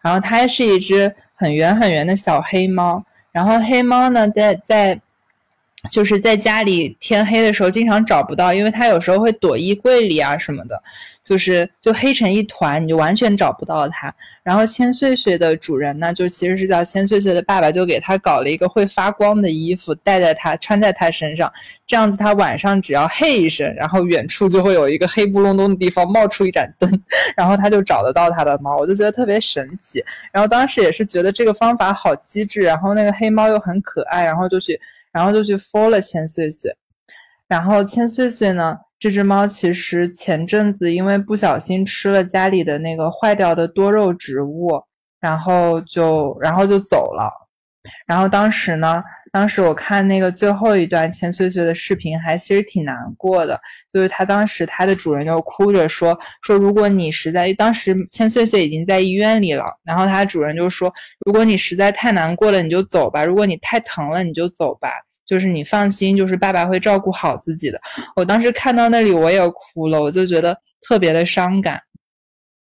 [0.02, 5.00] 然后它是一只很圆很圆的小黑猫，然后黑猫呢在在。
[5.90, 10.82] 就是在家里天黑的时候经常找不到，因为它有时候会躲衣柜里啊什么的，
[11.24, 14.14] 就是就黑成一团，你就完全找不到它。
[14.44, 21.52] 然后千岁岁的主人呢，就其实是叫千岁岁的爸爸，就给他搞了一个会发光的衣服戴在他穿在他身上，
[21.88, 26.90] 这样子他晚上只要嘿一声，然后远处就会有一个黑不隆咚的地方冒出一盏灯，
[27.38, 30.04] 然后他就找得到他的猫，我就觉得特别神奇。
[30.32, 34.78] 然后当时也是觉得这个方法好机智，然后那个黑猫又很可爱，然后就去。
[35.12, 36.76] 然后就去敷了千岁岁，
[37.48, 44.82] 然后千岁岁呢，这只猫其实前阵子因为不小心吃了家里的那个坏掉的多肉植物，
[45.20, 47.32] 然后就然后就走了。
[48.06, 49.02] 然后当时呢，
[49.32, 53.60] 当时我看那个最后一段千岁岁的视频，还其实挺难过的。
[53.92, 60.94] 就是它当时它的主人就哭着说说，如果你实在当时千岁岁已经在医院里了，然后它主人就说，
[61.26, 64.90] 如果你实在太难过了，你就走吧；如果你太疼了，你就走吧。
[65.26, 67.80] 就是你放心，就是爸爸会照顾好自己的。
[68.16, 71.80] 我当时看到那里我也哭了，我就觉得特别的伤感。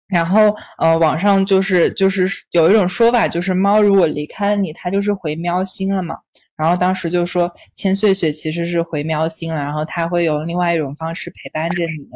[0.06, 6.18] 然后，呃，网上就是就是有一种说法，就是猫如果离开了你，它就是回喵星了嘛。
[6.60, 12.06] 然后当时就说千岁岁其实是回喵星了，然后它会用另外一种方式陪伴着你。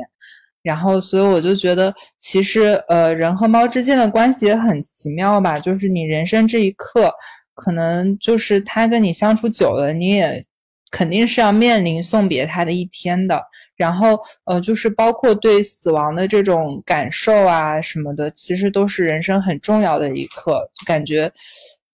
[0.62, 5.58] 然后，所以我就觉得，其实呃，人和猫之间的关系也很奇妙吧。
[5.58, 7.12] 就是你人生这一刻，
[7.54, 10.42] 可能就是它跟你相处久了，你也
[10.90, 13.42] 肯定是要面临送别它的一天的。
[13.76, 20.66] 然后，呃，就是包括对死亡的这种感受啊什么的，其实都是人生很重要的一刻。
[20.86, 21.30] 感觉，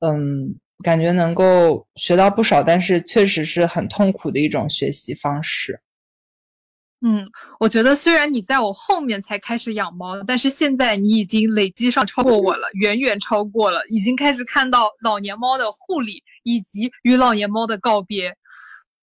[0.01, 5.81] 嗯，感觉能够学到不少，但是确实是很痛苦的一种学习方式。
[7.03, 7.27] 嗯，
[7.59, 18.35] 我觉得虽然你在我后面才开始养猫，但是现在你已经累积上超过我了，远远超过了，已经开始看到老年猫的护理以及与老年猫的告别。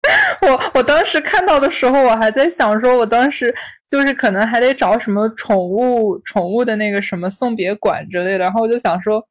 [0.42, 3.54] 我我当时看到的时候，我还在想说，我当时
[3.90, 9.28] 就是可能还得找什么宠物宠物的那个什么送别馆之类的，然后我就想说，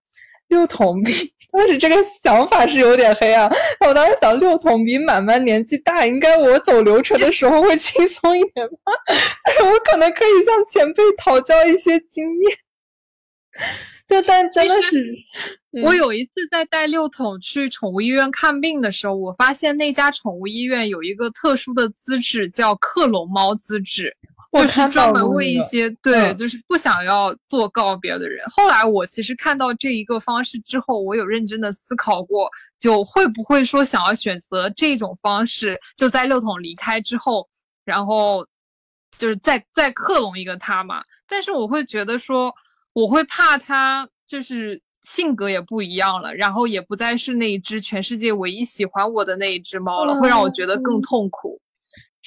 [0.49, 1.12] 六桶比
[1.51, 3.51] 当时这个想法是有点黑暗。
[3.80, 8.92] 我当时想，六桶比满满年纪大，应该我走流程的时候会轻松一点吧？
[9.47, 12.59] 就是我可能可以向前辈讨教一些经验。
[14.07, 15.03] 就但真的是，
[15.82, 24.16] 我有一次在带六桶去宠物医院看病的时候，我发现那家宠物医院有一个特殊的资质，叫克隆猫资质。
[24.63, 28.45] 就是专门为一些对，就是不想要做告别的人。
[28.49, 37.49] 后来我其实看到这一个方式之后，我有认真的思考过，就会不会说想要选择这种方式，就在六桶离开之后，
[37.85, 38.47] 然后
[39.19, 41.03] 就是再再克隆一个他嘛。
[41.29, 42.55] 但是我会觉得说，
[42.93, 51.61] 我会怕他就是性格也不一样了，然后也不再是那一只全世界唯一喜欢我的那一只猫了，会让我觉得更痛苦。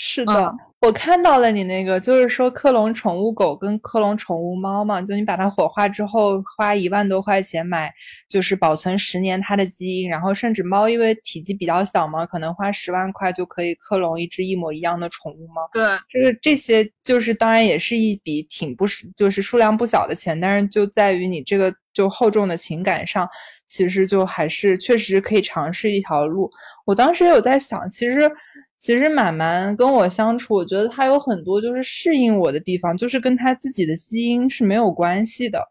[0.02, 0.56] 是的。
[0.80, 7.91] 我看到了你那个，就是说克隆宠物狗跟克隆宠物猫嘛，就你把它火化之后，花一万多块钱买，
[8.30, 15.70] 就是保存十年它的基因，然后甚至猫因为体积比较小嘛，可能花十万块就可以克隆一只一模一样的宠物猫。
[15.74, 23.28] 对，就是这些，就是当然也是一笔挺不是，就是数量不小的钱，但是就在于你这个就厚重的情感上，
[23.68, 26.50] 其实就还是确实可以尝试一条路。
[26.86, 28.32] 我当时有在想，其实。
[28.80, 35.62] 其实满满跟我相处，我觉得他有很多就是适应我的地方，就是跟他自己的基因是没有关系的，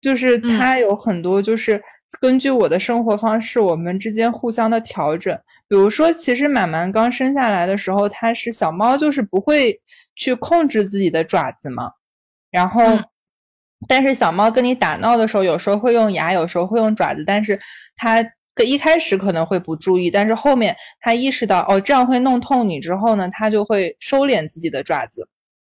[0.00, 1.78] 就是他有很多就是
[2.22, 5.38] 根据我的生活方式，我们之间互相的调整。
[5.68, 9.78] 比如说，其实满满刚生下来的时候，它是小猫，就是不会
[10.16, 11.92] 去控制自己的爪子嘛。
[12.50, 12.82] 然后，
[13.86, 17.60] 但是小猫跟你打闹的时候，有时候会用牙，有时候会用爪子，但是
[17.94, 18.24] 它。
[18.54, 25.26] 可一开始可能会不注意，但是后面他意识到哦这样会弄痛你之后呢，他就会收敛自己的爪子，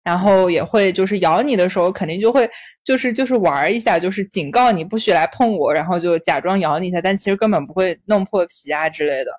[0.04, 2.50] 然后也会就是咬你的时候肯定就会
[2.86, 9.32] 就是就是玩一下，就是警告你不许来碰我，然后就假装咬你一下，但其实根本不会弄破皮啊之类的。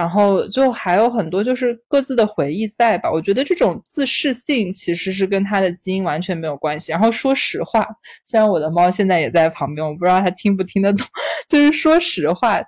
[0.00, 3.12] 然后就还有很多就是各自的回忆在吧？
[3.12, 6.90] 我觉得这种自适性其实是跟它的基因完全没有关系。
[6.90, 7.86] 然后说实话，
[8.24, 11.06] 虽然我的猫现在也在旁边，我不知道它听不听得懂。
[11.50, 12.58] 就是说实话，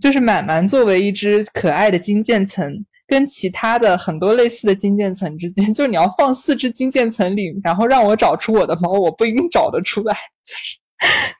[0.00, 2.68] 就是满满作为一只可爱的金渐层，
[3.06, 10.12] 跟其他的很多类似的金渐层之间， 就是你要放四只金渐层里，然后让我找出我的猫，我不一定找得出来。
[10.44, 10.76] 就是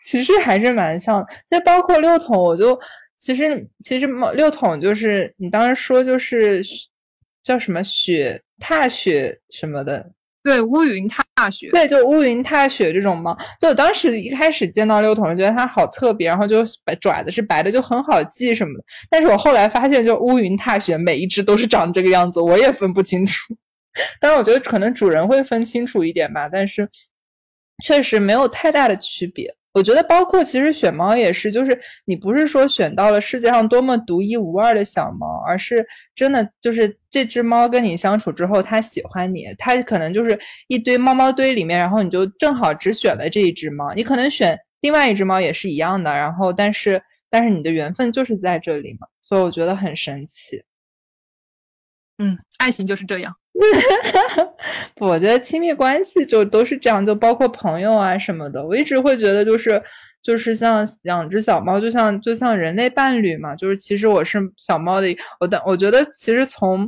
[0.04, 2.78] 其实还是蛮像，就包括六筒，我就。
[3.16, 6.62] 其实，其实猫六桶就是你当时说就是
[7.42, 10.10] 叫什么雪踏雪什么的，
[10.42, 13.36] 对，乌云踏雪，对，就乌云踏雪这种猫。
[13.58, 18.84] 就我当时一开始见到六桶，觉得它好特别，然后就白爪子是白的，就很好记什么的。
[19.10, 23.56] 但是我后来发现，就乌云踏雪每一只都是长这个样子，我也分不清楚。
[24.20, 26.86] 但是我觉得可能主人会分清楚一点吧，但是
[27.82, 29.54] 确实没有太大的区别。
[29.76, 50.62] 我觉得，包括其实选猫也是，就是你不是说选到了世界上多么独一无二的小猫，而是真的就是这只猫跟你相处之后，它喜欢你，它可能就是一堆猫猫堆里面，然后你就正好只选了这一只猫，你可能选另外一只猫也是一样的，然后但是但是你的缘分就是在这里嘛，所以我觉得很神奇。
[52.18, 53.34] 嗯，爱情就是这样。
[55.00, 58.64] 我觉得亲密关系就都是这样，就包括朋友啊什么的。
[58.64, 59.82] 我一直会觉得，就是
[60.22, 63.54] 就是像养只小猫，就像就像人类伴侣嘛。
[63.54, 66.86] 就是其实我是小猫的，我但我觉得其实从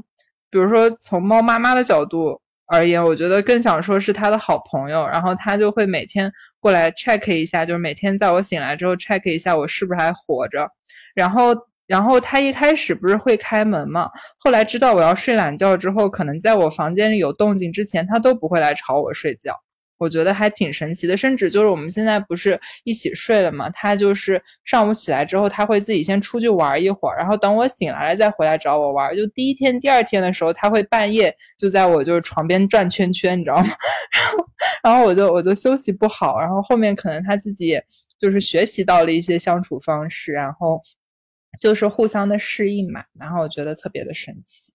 [0.50, 5.06] 比如说从猫妈妈的角度而言，我觉得更想说是它的好朋友。
[5.06, 10.70] 然后它就会每天过来 check 一下，就是每天在我醒来之后 check 一下我是不是还活着，
[11.14, 11.54] 然后。
[11.88, 14.08] 然后他一开始不是会开门嘛？
[14.38, 19.58] 后来知道我要睡懒觉之后，可能在我房间里有动静之前，他都不会来吵我睡觉。
[19.96, 21.16] 我觉得还挺神奇的。
[21.16, 23.70] 甚至就是我们现在不是一起睡了嘛？
[23.70, 29.16] 他就是上午起来之后，他会自己先出去玩一会儿，然后等我醒来了再回来找我玩。
[29.16, 33.64] 就第一天、第二天的时候，他会半夜就在我就是床边转圈圈，你知道吗？
[34.14, 34.46] 然后，
[34.84, 36.38] 然后我就我就休息不好。
[36.38, 37.80] 然后后面可能他自己
[38.18, 40.78] 就是学习到了一些相处方式，然后。
[41.60, 44.72] 就是互相的适应嘛，然后我觉得特别的神奇，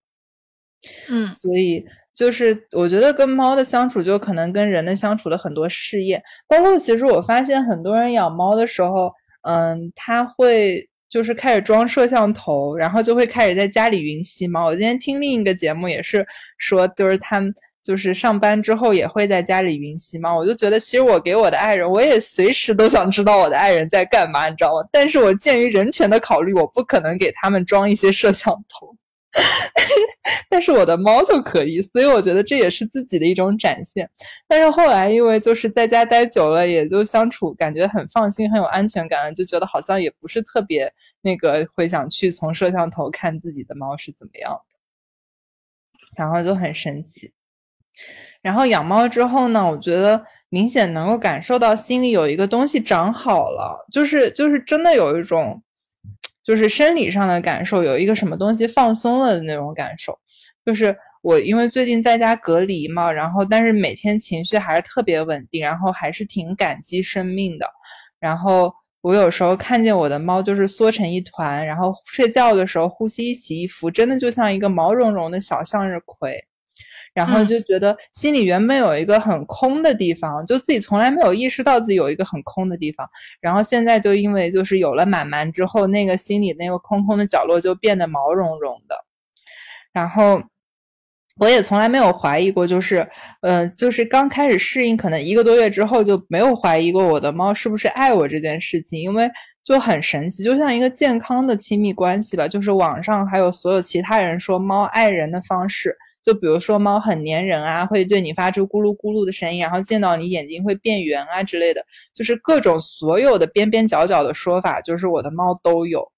[1.09, 9.11] 嗯，所以就是我觉得跟猫的相处就可能跟人的相处的很多试验，包括其实我发现很多人养猫的时候，
[9.43, 14.65] 嗯，他会就是开始装摄像头，然后就会开始在家里云吸猫。
[14.65, 16.25] 我今天听另一个节目也是
[16.57, 17.53] 说，就是他们。
[17.83, 24.87] 就是上班之后也会在家里云吸猫，我就觉得其实我给我的爱人，我也随时都想知道我的爱人在干嘛，你知道吗？
[24.91, 28.95] 但是我鉴于人权的考虑，我不可能给他们装一些摄像头。
[30.47, 34.07] 但是我的猫就可以，所以我觉得这也是自己的一种展现。
[34.47, 44.77] 但是后来因为就是在家待久了，也就相处感觉很放心，很有安全感，就觉得好像也不是特别那个会想去从摄像头看自己的猫是怎么样的，
[46.15, 47.33] 然后就很神奇。
[48.41, 55.61] 然后养猫之后呢，我觉得明显能够感受到心里有一个东西长好了，就是就是真的有一种。
[56.45, 60.19] 就是生理上的感受，有一个什么东西放松了的那种感受。
[60.65, 67.65] 就是我因为最近在家隔离嘛，然后但是每天情绪还是特别稳定，然后还是挺感激生命的。
[68.19, 76.43] 然后我有时候看见我的猫就是缩成一团，然后睡觉的时候呼吸一起一伏，真的就像一个毛茸茸的小向日葵。
[77.13, 83.07] 然后就觉得心里原本有一个很空的地方，就自己从来没有意识到自己有一个很空的地方。
[83.39, 88.95] 然后现在就因为就是有了满满之后，那个心里那个空空的角落就变得毛茸茸的。
[89.91, 90.41] 然后
[91.39, 93.07] 我也从来没有怀疑过，就是
[93.41, 99.29] 嗯，就是刚开始适应，可能一个多月之后就没有怀疑过我的猫是不是爱我这件事情，因为
[99.63, 102.47] 就很神奇，就像一个健康的亲密关系吧。
[102.47, 105.95] 就是网上还有所有其他人说猫爱人的方式。
[106.23, 116.09] 就比如说猫很粘人啊，会对你发出咕噜咕噜的声音，然后见到你眼睛会变圆啊之类的，就是各种所有的边边角角的说法，就是我的猫都有。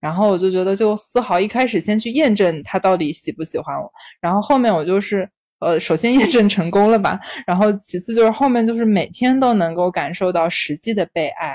[0.00, 11.54] 然后我就觉得，就丝毫一开始先去验证它到底喜不喜欢我，然后后面我就是呃，首先验证成功了吧，然后其次就是后面就是每天都能够感受到实际的被爱。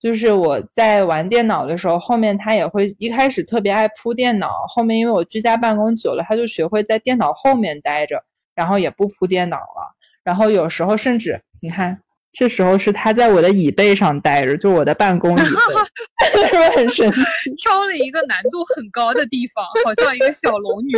[0.00, 8.24] 就是我在玩电脑的时候，后面他也会一开始特别爱铺电脑，后面因为我居家办公久了，他就学会在电脑后面待着，
[8.54, 9.94] 然后也不铺电脑了。
[10.24, 12.00] 然后有时候甚至你看，
[12.32, 15.44] 这时候是他在我的椅背上待着，就我的办公椅背，
[16.32, 17.20] 是不是很神奇？
[17.62, 20.92] 挑了一个难度很高的地方，好像一个小龙女。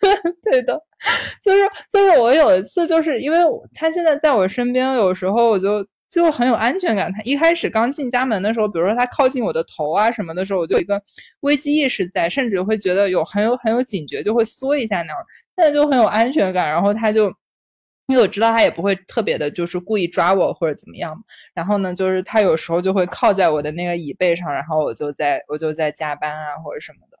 [0.42, 0.80] 对的，
[1.44, 3.38] 就是就是我有一次就是因为
[3.74, 5.86] 他现在在我身边，有时候我就。
[6.10, 7.12] 就很有安全感。
[7.12, 11.02] 他一开始刚进家门的时候，比如说他靠近我的头啊什么的时候，我就有一个
[11.40, 15.16] 危机意识在，甚至会觉得有很有很有警觉，就会缩一下那样。
[15.56, 16.68] 现在就很有安全感。
[16.68, 17.26] 然后他就，
[18.06, 21.16] 因为我知道他也不会特别的，就是故意抓我或者怎么样。
[21.54, 27.15] 然后呢，就是他有时候就会靠在我的那个椅背上，然后我就在我就在加班啊或者什么的。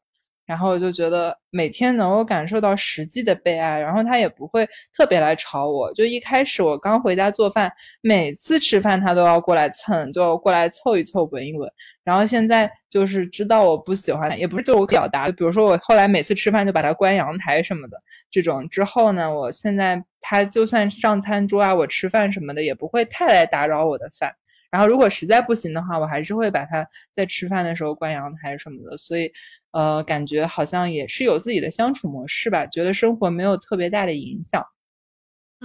[0.46, 4.66] 然后我就觉得每天能够感受到实际的被爱，然后他也不会
[4.96, 5.92] 特别来吵我。
[5.92, 7.70] 就一开始我刚回家做饭，
[8.00, 11.68] 每次吃饭他都要过来蹭，就过来凑一凑、闻一闻。
[12.04, 15.26] 然后现在就是知道我不喜欢，也不是就我表达。
[15.26, 24.32] 比如说我后来每次吃饭就把它关阳台什么的这种之后呢，我现在他就算上餐桌啊，我吃饭什么的也不会太来打扰我的饭。
[24.76, 28.96] 然后如果实在不行的话，我还是会把它在吃饭的时候关阳台什么的。
[28.98, 29.32] 所以。
[29.72, 34.64] 呃，感觉好像也是有自己的相处模式吧，觉得生活没有特别大的影响。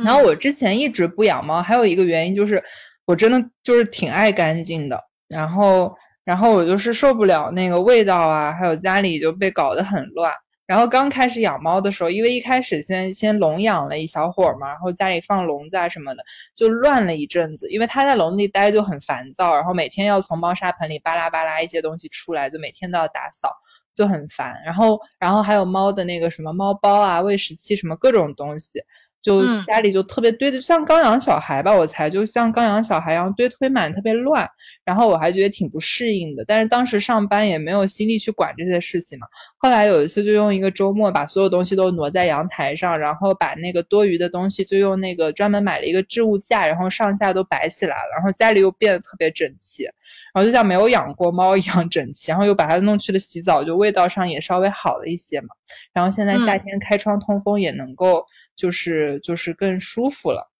[0.04, 2.62] 然后我之前一直不养猫，还有一个原因就是
[3.06, 5.00] 我真的就是挺爱干净的。
[5.30, 5.96] 然后，
[6.26, 10.34] 然后我就是受不了那个味道啊，还有家里就被搞得很乱。
[10.72, 16.24] 然后刚开始养猫的时候，因为一开始先先笼养了一小会儿嘛，然后家里放笼子啊什么的，
[16.56, 17.70] 就乱了一阵子。
[17.70, 23.54] 因为它在笼子里待就很烦躁，然后每天要从猫砂盆里扒拉扒拉一些东西出来，就每天都要打扫，
[23.94, 24.56] 就很烦。
[24.64, 28.82] 然后，然后还有猫的那个什么猫包啊、喂食器什么各种东西。
[29.22, 34.50] 就家里就特别堆的，像刚养小孩吧，我才就像刚养小孩一样堆特别满，特别乱。
[34.84, 39.28] 然后我还觉得挺不适应的，但是当时上班也没有心力去管这些事情嘛。
[39.58, 49.88] 后来有一次就用一个周末把所有东西都挪在阳台上，然后把那个多余的东西就用那个专门买了一个置物架，然后上下都摆起来了，然后家里又变得特别整齐，
[50.34, 52.32] 然后就像没有养过猫一样整齐。
[52.32, 55.48] 然后又把它弄去了洗澡，就味道上也稍微好了一些嘛。
[55.94, 58.26] 然后现在夏天开窗通风也能够
[58.56, 59.20] 就是。
[59.24, 60.51] 就是更舒服了，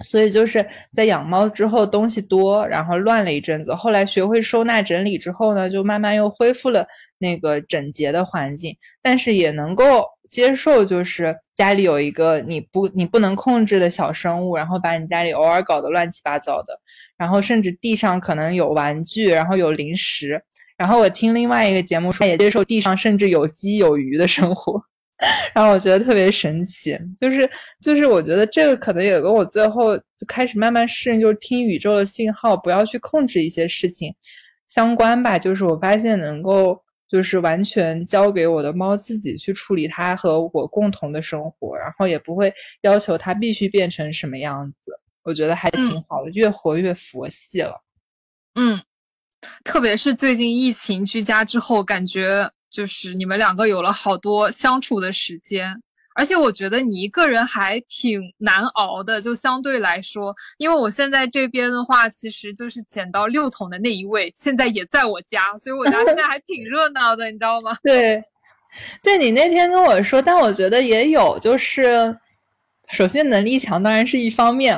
[0.00, 6.84] 所以就是在养猫之后东西多，然后乱了一阵子，后来学会收纳整理之后呢，就慢慢又恢复了
[7.18, 16.78] 那个整洁的环境，但是也能够接受，就是家里有一个你不你不能控制的小生物，然后把你家里偶尔搞得乱七八糟的，
[17.16, 20.42] 然后甚至地上可能有玩具，然后有零食，
[20.76, 24.82] 然后我听另外一个节目说，也接受地上甚至有鸡有鱼的生活。
[25.54, 27.48] 然后我觉得特别神奇，就是
[27.80, 34.12] 就是我觉得这个可能也跟我最后就开始慢慢适应，就是听宇宙的信号，不要去控制一些事情
[34.66, 35.38] 相关吧。
[35.38, 42.52] 就是我发现能够就是完全交给我的猫自己去处理它和我共同的生活，然后也不会
[42.82, 44.92] 要求它必须变成什么样子。
[45.22, 47.80] 我觉得还挺好的，越活越佛系了。
[48.56, 48.82] 嗯，
[49.62, 52.50] 特别是最近疫情居家之后，感觉。
[52.74, 55.80] 就是你们两个有了好多相处的时间，
[56.16, 67.76] 而且我觉得你一个人还挺难熬的，就相对来说，因为我现在这边的话，其实就是捡到六桶的那一位，现在也在我家，所以我家现在还挺热闹的，你知道吗？
[67.84, 68.20] 对，
[69.04, 72.18] 对你那天跟我说，但我觉得也有，就是
[72.90, 74.76] 首先能力强当然是一方面，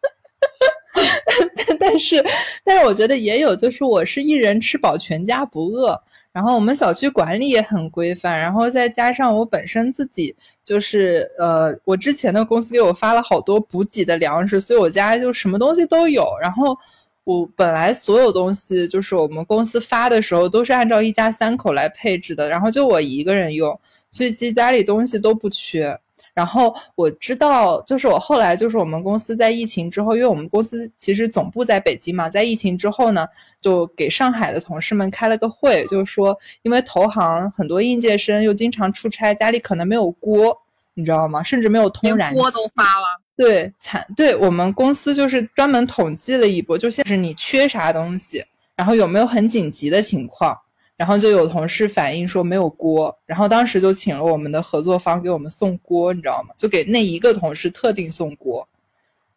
[1.80, 2.22] 但是
[2.62, 5.98] 但是我觉得也有，就是我是一人吃饱全家不饿。
[6.32, 16.24] 然后我们小区管理也很规范，然后再加上我本身自己就是呃，我之前的公司给我发了好多补给的粮食，所以我家就什么东西都有。
[16.40, 16.76] 然后
[17.24, 23.78] 我本来所有东西就是我们公司发的时候都是按照一家三口来配置的，然后就我一个人用，
[24.10, 25.98] 所以其实家里东西都不缺。
[26.38, 33.26] 然后我知道，就是我后来就是我们公司在疫情之后，因为我们公司其实总部在北京嘛，在疫情之后呢，
[33.60, 40.56] 就给上海的同事们开了个会，就是说，因为投行很多应届生又经常出差，家里可能没有锅，
[40.94, 41.42] 你知道吗？
[41.42, 43.20] 甚至没有通燃气，锅都发了。
[43.36, 44.06] 对，惨。
[44.16, 48.44] 对我们公司就是专门统计了一波，就现是你缺啥东西，
[48.76, 50.56] 然后有没有很紧急的情况。
[50.98, 56.52] 然后就有同事反映说没有锅，然后当时就请了我们的合作方给我们送锅，你知道吗？
[56.58, 58.68] 就给那一个同事特定送锅。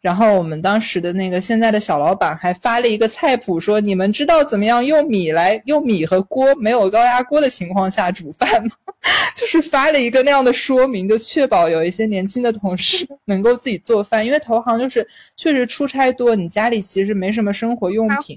[0.00, 8.72] 然后我们当时的那个现在的小老板还发了一个菜谱，说你们知道怎么样用米来用米和锅没有高压锅的情况下煮饭吗？
[9.36, 15.06] 就是发了一个那样的说明，就确保有一些年轻的同事能够自己做饭，因为投行就是
[15.36, 18.36] 确实出差多，你家里其实没什么生活用品。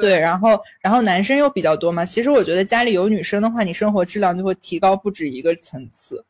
[0.00, 6.24] 对，然后然后男生又比较多嘛，其实我觉得家里有女生的话，你生活质量就会提高不止一个层次。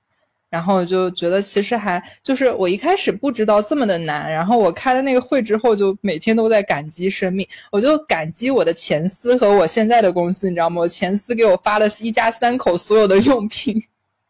[0.48, 10.80] 然后就觉得其实还就是我一开始不知道这么的难，然后我开了那个会之后，就每天都在感激生命，我就感激我的前司和我现在的公司，你知道吗？
[10.80, 13.80] 我前司给我发了一家三口所有的用品，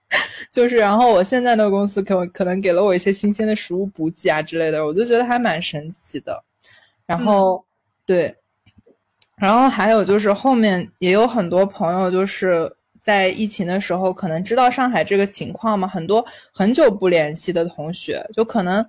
[0.53, 6.45] 就是然后我现在的公司可可能给了我一些新鲜的食物补给啊之类的，我就觉得还蛮神奇的。
[7.07, 7.64] 然后
[8.05, 8.37] 对。
[9.41, 12.70] 然后还有就是后面也有很多朋友，就是
[13.01, 18.84] 在疫情的时候，可能知道上海这个情况嘛，很多很久不联系的同学，就可能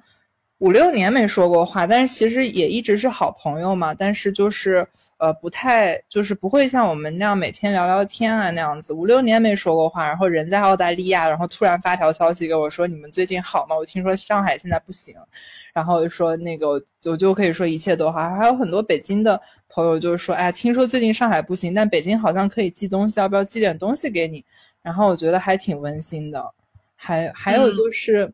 [0.62, 4.88] 五六年没说过话，但是其实也一直是好朋友嘛，但是就是。
[5.22, 13.76] 呃，不太就是不会像我们那样每天聊聊天啊那样子，五六年没说过话，然后人在澳大利亚，然后突然发条消息给我说你们最近好吗？
[13.76, 15.14] 我听说上海现在不行，
[15.74, 16.70] 然后说那个
[17.06, 19.40] 我就可以说一切都好，还有很多北京的
[19.70, 24.44] 朋友就是说，哎，听说最近上海不行，但北京好像可以寄东西，要不要寄点东西给你？
[24.82, 26.44] 然后我觉得还挺温馨的，
[26.96, 28.34] 还还有就是，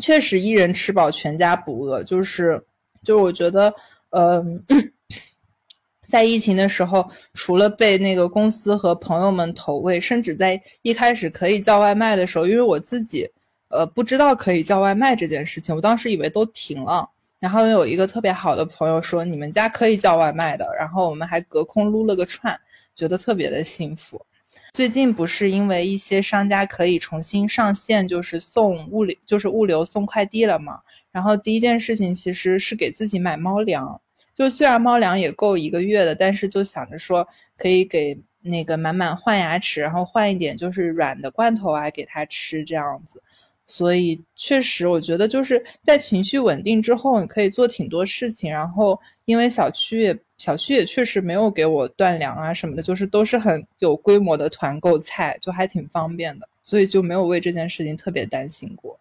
[0.00, 2.60] 确实一人吃饱全家不饿，就是
[3.04, 3.72] 就是我觉得，
[4.10, 4.64] 嗯。
[6.08, 13.30] 在疫情的时候，除了被那个公司和朋友们投喂，甚至在一开始可以叫外卖的时候，因为我自己，
[13.68, 17.08] 呃，不知道可以叫外卖这件事情，我当时以为都停了。
[17.38, 20.68] 然后有一个特别好的朋友说，你们家可以叫外卖的。
[20.76, 22.58] 然后我们还隔空撸了个串，
[22.92, 24.20] 觉得特别的幸福。
[24.72, 30.80] 最近不是因为一些商家可以重新上线，就是送物流，就是物流送快递了嘛。
[31.10, 34.00] 然后第一件事情其实是给自己买猫粮。
[34.32, 37.26] 就虽然猫粮也够一个月的，但是就想着说
[37.58, 43.22] 可以给那个满满换牙齿，然后换一点就是软的罐头啊给它吃这样子。
[43.70, 48.50] 所以确实，我觉得就是在情绪稳定之后，你可以做挺多事情。
[48.50, 58.98] 然后因为小区也小区也确实没有给我断粮啊什么的，就是都是很有规模的团购菜，就还挺方便的，所以就没有为这件事情特别担心过。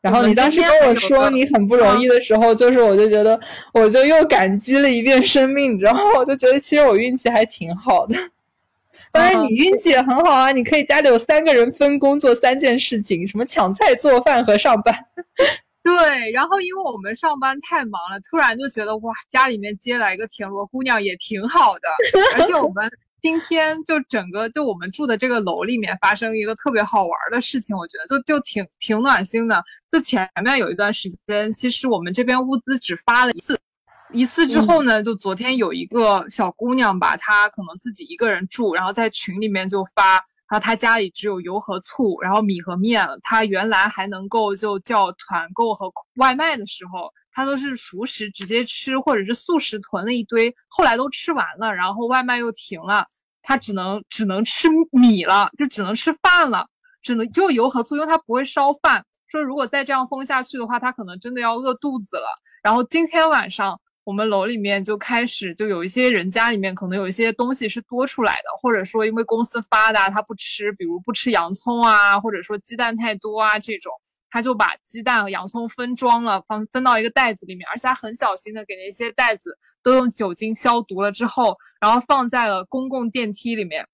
[0.00, 3.38] 然后你当时跟我说你很不容易的时候，就是我就觉得
[3.72, 6.00] 我就又感激了一遍生命，你知道吗？
[6.18, 8.16] 我就觉得其实我运气还挺好的。
[9.12, 14.94] 当然你运气也很好啊，你可以家里有三个人分工做三件事情，什么抢菜、做饭和上班。
[15.82, 21.88] 对，然后因为我们上班太忙了，突然就觉得哇，家里面接来一个田螺姑娘也挺好的，
[22.36, 22.90] 而且我们。
[23.20, 29.60] 今天就整个就我们住的这个楼里面发生一个特别好玩的事情，我觉得就就挺挺暖心的。
[29.90, 33.58] 就前面有一段时间，其实我们这边物资只发了一次，
[34.12, 40.14] 一次之后呢，就昨天有一个小姑娘吧，她可能自己一个人住，然后在群里面就发。
[40.50, 43.06] 然后她家里只有油和醋，然后米和面。
[43.06, 43.18] 了。
[43.20, 53.06] 她原来还能够就叫团购和外卖的时候，她都是熟食直接吃，或者是速食囤了一堆，后来都吃完了，然后外卖又停了，
[53.42, 56.66] 她只能只能吃米了，就只能吃饭了，
[57.02, 59.04] 只能就油和醋，因为她不会烧饭。
[59.26, 62.26] 说如果再这样封下去的话，他可能真的要饿肚子了。
[62.62, 63.78] 然后今天晚上。
[64.08, 73.92] 我们楼里面就开始就有一些人家里面可能有一些东西是多出来的，或者说因为公司发达他不吃，比如不吃洋葱啊，或者说鸡蛋太多啊这种，
[74.30, 83.86] 他就把鸡蛋和洋葱分装了，放分到一个袋子里面，而且他很小心的给那些袋子都用酒精消毒了之后，然后放在了公共电梯里面。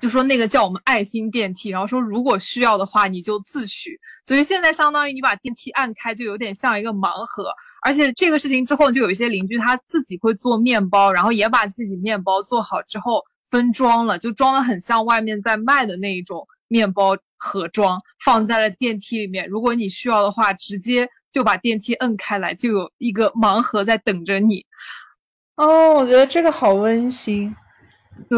[0.00, 3.98] 就说那个叫我们爱心电梯，然后说如果需要的话你就自取。
[4.24, 7.52] 所以现在相当于你把电梯按开，就有点像一个盲盒。
[7.84, 19.46] 而且这个事情之后，就有一些邻居他自己会做面包，然后也把自己面包做好之后分装了，就装的很像外面在卖的那一种面包盒装，放在了电梯里面。
[19.46, 24.64] 如果你需要的话，直接就把电梯摁开来，就有一个盲盒在等着你。
[25.56, 27.54] 哦，我觉得这个好温馨。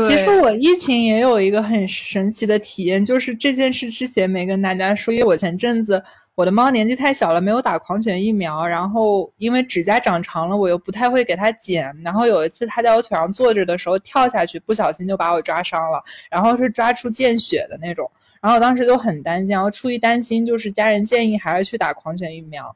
[0.09, 6.03] 其实我疫情也有一个很神奇的体验，就是这件事之前没跟大家说，因为我前阵子
[6.35, 18.11] 我的猫年纪太小了，没有打狂犬疫苗，然后因为指甲长长了，我又不太会给它剪，然后有一次它在我腿上坐着的时候跳下去，不小心就把我抓伤了，然后是抓出见血的那种，
[18.43, 22.75] 然后我当时就很担心，然后出于担心，就是家人建议还是去打狂犬疫苗。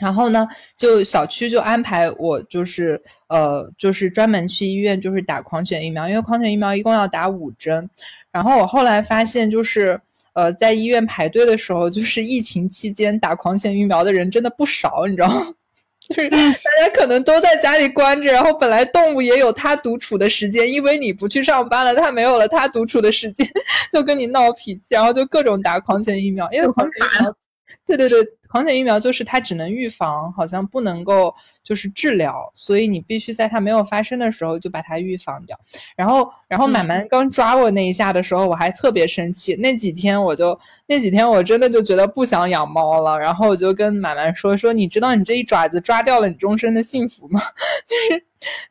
[0.00, 7.88] 然后呢，就小区就安排我，就是呃，就是专门去医院，就是打狂犬疫苗，因为狂犬疫苗一共要打五针。
[8.32, 10.00] 然后我后来发现，就是
[10.32, 15.54] 呃，在医院排队的时候，就是疫情期间打狂犬疫苗的人真的不少，你知道吗？
[16.00, 23.46] 就是大家可能都在家里关着，然后本来动物也有它独处的时间，因为你不去上班了，它没有了它独处的时间，
[23.92, 27.36] 就跟你闹脾气，然后就各种打狂犬疫苗，因为狂犬疫苗，
[27.86, 28.18] 对对对。
[28.52, 31.34] 狂犬疫苗就是它只能预防，好像不能够
[31.64, 35.58] 就是治疗，所以你必须在它没有发生的时候就把它预防掉。
[35.96, 39.54] 然后，然后满满刚抓我那一下的时候，我还特别生气。
[39.54, 43.18] 那几天我就那几天我真的就觉得不想养猫了。
[43.18, 47.40] 然后我就跟满满说说，你知道你这一爪子抓掉了你终身的幸福吗？
[47.88, 48.22] 就是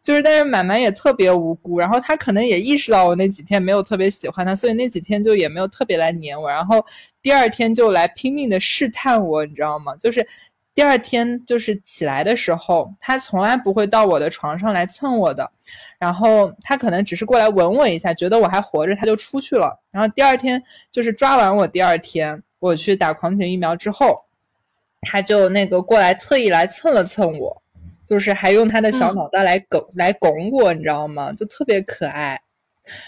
[0.03, 1.79] 就是，但是满满也特别无辜。
[1.79, 6.49] 然后他可能也意识到我那几天没有特别喜欢他，所以那几天就也没有特别来黏我。
[6.49, 6.85] 然后。
[7.23, 9.95] 第二天就来拼命的试探我，你知道吗？
[9.97, 10.27] 就是
[10.73, 15.47] 第二天就是起来的时候，他从来不会到我的床上来蹭我的，
[15.99, 19.79] 然后他可能只是过来吻我一下，觉得我还活着，他就出去了。
[19.91, 20.59] 然后第二天
[20.91, 24.25] 就是抓完我，第二天我去打狂犬疫苗之后，
[25.01, 27.61] 他就那个过来特意来蹭了蹭我，
[28.11, 31.31] 就是还用他的小脑袋来拱来拱我，你知道吗？
[31.31, 32.37] 就特别可爱。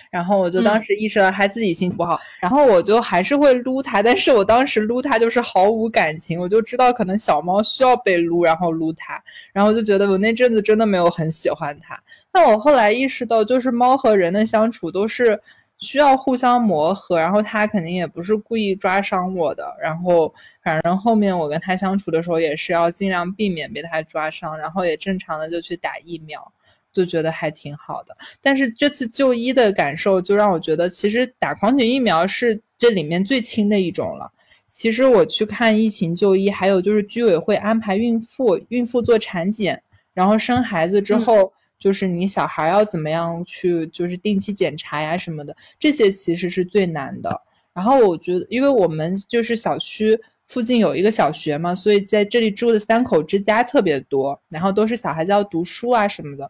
[0.10, 12.01] 然后我就当时意识到他自己心情不好，然后我就还是会撸它，但是我当时撸它就是毫无感情，我就知道可能小猫需要被撸，然后撸它，然后就觉得我那阵子真的没有很喜欢它。
[12.32, 15.38] 但我后来意识到，就是猫和人的相处都是
[15.84, 26.51] 需要互相磨合，然后他肯定也不是故意抓伤我的，然后反正后面我跟他相处的时候也是要尽量避免被他抓伤，然后也正常的就去打疫苗。
[26.93, 34.31] 就觉得还挺好的，但是这次就医的感受就让我觉得，其实打狂犬疫苗是这里面最轻的一种了。
[34.67, 39.81] 其实我去看疫情就医，还有就是居委会安排孕妇孕妇做产检，
[40.13, 41.51] 然后生孩子之后，
[41.84, 47.41] 就是你小孩要怎么样去，就是定期检查呀什么的，这些其实是最难的。
[47.73, 50.17] 然后我觉得，因为我们就是小区
[50.47, 56.49] 附近有一个小学嘛，所以在这里住的三口之家特别多，然后都是小孩子要读书啊什么的。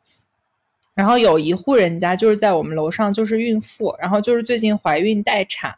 [0.94, 5.74] 然后有一户人家就是在我们楼上，就是孕妇，然后就是最近怀孕待产，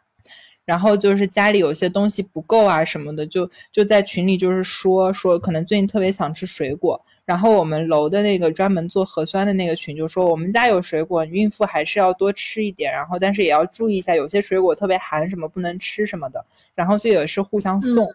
[0.66, 16.42] 然后就是家里有些东西不够啊什么的，就就在群里就是说说可能最近特别想吃水果，然后我们楼的那个专门做核酸的那个群就说我们家有水果，孕妇还是要多吃一点，然后但是也要注意一下，有些水果特别寒，什么不能吃什么的，
[16.74, 18.06] 然后这也是互相送，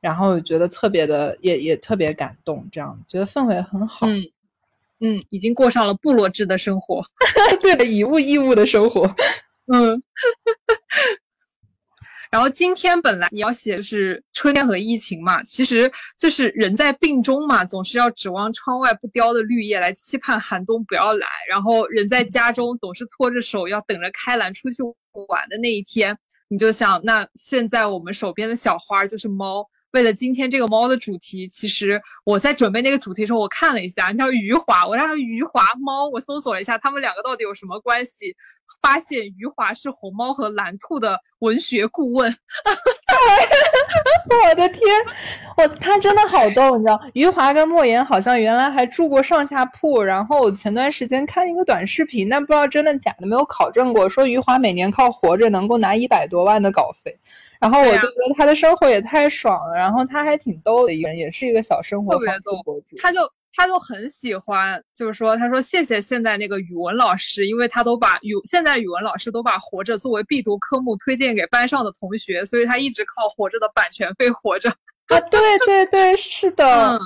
[0.00, 4.06] 然后觉得特别的也也特别感动，这样觉得氛围很好。
[5.00, 7.04] 嗯，已经过上了部落制的生活，
[7.60, 9.06] 对的，以物易物的生活。
[9.66, 10.02] 嗯，
[12.34, 24.82] 然后今天本来你要写的是春天和疫情嘛，其实就是人在病中嘛，总是要指望窗外不凋的绿叶来期盼寒冬不要来，然后人在家中总是拖着手要等着开篮出去
[25.28, 26.18] 玩的那一天，
[26.48, 29.64] 你就想，那现在我们手边的小花就是猫。
[29.94, 38.34] 为了今天这个猫的主题，其实我在准备那个主题的时候，我看了一下，叫余华，我让余华猫，我搜索了一下，他们两个到底有什么关系？
[38.82, 42.34] 发现余华是红猫和蓝兔的文学顾问。
[44.48, 44.82] 我的天，
[45.56, 47.00] 我他真的好逗，你知道？
[47.12, 57.16] 余华跟莫言好像原来还住过上下铺，然后前段时间看一个短视频，但不知道真的假的，没有考证过，说余华每年靠活着能够拿一百多万的稿费。
[57.64, 62.94] 然后我就觉得他的生活也太爽了，然后他还挺逗的一个人，也是一个小生活博主。
[62.98, 63.20] 他就
[63.54, 74.68] 他就很喜欢，就是说，他说谢谢现在那个语文老师，因为他都把语现在语文老师都把活着作为必读科目推荐给班上的同学，所以他一直靠活着的版权费活着。
[75.08, 77.00] 啊，对对对，是的，嗯，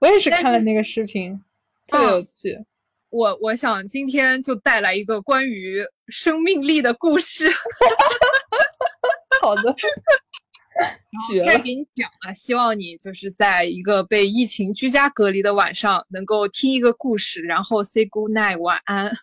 [0.00, 1.40] 我也是看了那个视频，
[1.86, 2.62] 特别有趣。
[3.08, 7.50] 我我想今天就带来一个关于生命力的故事。
[9.42, 9.74] 好的。
[11.26, 11.58] 绝了！
[11.60, 19.06] 给你讲了，希望你就是在一个被疫情居家隔离的晚上，能够听一个故事，然后 say good night 晚安。
[19.06, 19.14] 啊，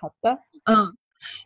[0.00, 0.92] 好的，嗯，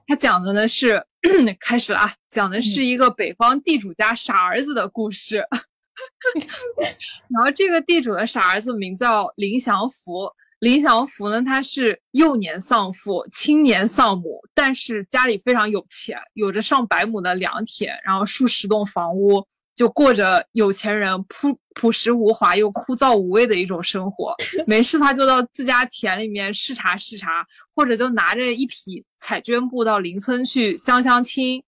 [0.07, 1.05] 他讲的呢是
[1.61, 5.47] 开始了啊，讲的是一个北方地主家傻儿子的故事。
[7.29, 10.33] 然后这个地主的傻儿子名叫林祥福。
[10.63, 19.45] 林祥福呢，他是幼年丧父，青年丧母，但是家里非常有钱，有着上百亩的良田，然后数十栋房屋，
[19.75, 24.37] 就过着有钱人朴朴实无华又枯燥无味的一种生活。
[24.65, 27.45] 没事他就到自家田里面视察视察，
[27.75, 31.61] 或者就拿着一匹彩绢布到邻村去相相亲。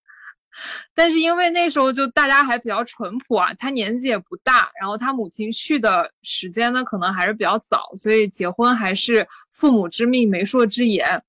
[0.94, 11.22] 但是因为那时候就大家还比较淳朴啊，他年纪也不大，然后他母亲去的时间呢可能还是比较早，所以结婚还是父母之命媒妁之言。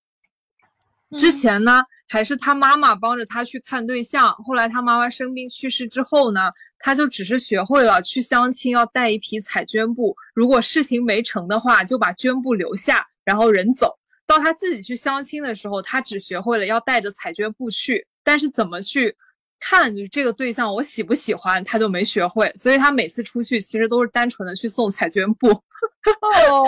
[1.17, 13.97] 之前呢还是他妈妈帮着他去看对象，后来他妈妈生病去世之后呢，他就只是学会了去相亲要带一匹彩绢布，如果事情没成的话就把绢布留下，然后人走
[14.27, 18.05] 到他自己去相亲的时候，他只学会了要带着彩绢布去。
[18.25, 19.15] 但是怎么去
[19.59, 25.49] 看，就是这个对象我喜不喜欢，他就没学会，所以他每次出去其实都是单纯的去送彩绢布。
[25.49, 26.67] 哦，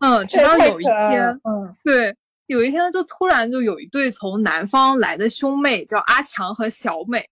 [0.00, 2.14] 嗯，直到有一天，嗯，对，
[2.46, 7.28] 有一天就突然就有一对从南方来的兄妹，叫阿强和小美，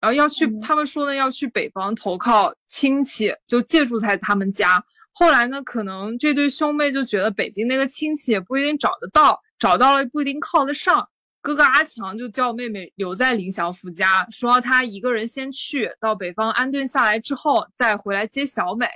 [0.00, 4.82] 然后要去，他们说呢要去北方投靠亲戚，就借住在他们家。
[5.12, 11.08] 后来呢，可能这对兄妹就觉得北京那个亲戚也不一定找得到，找到了不一定靠得上。
[11.48, 18.86] 哥哥阿强就叫妹妹留在林祥福家，说他一个人先去到北方安顿下来之后再回来接小美。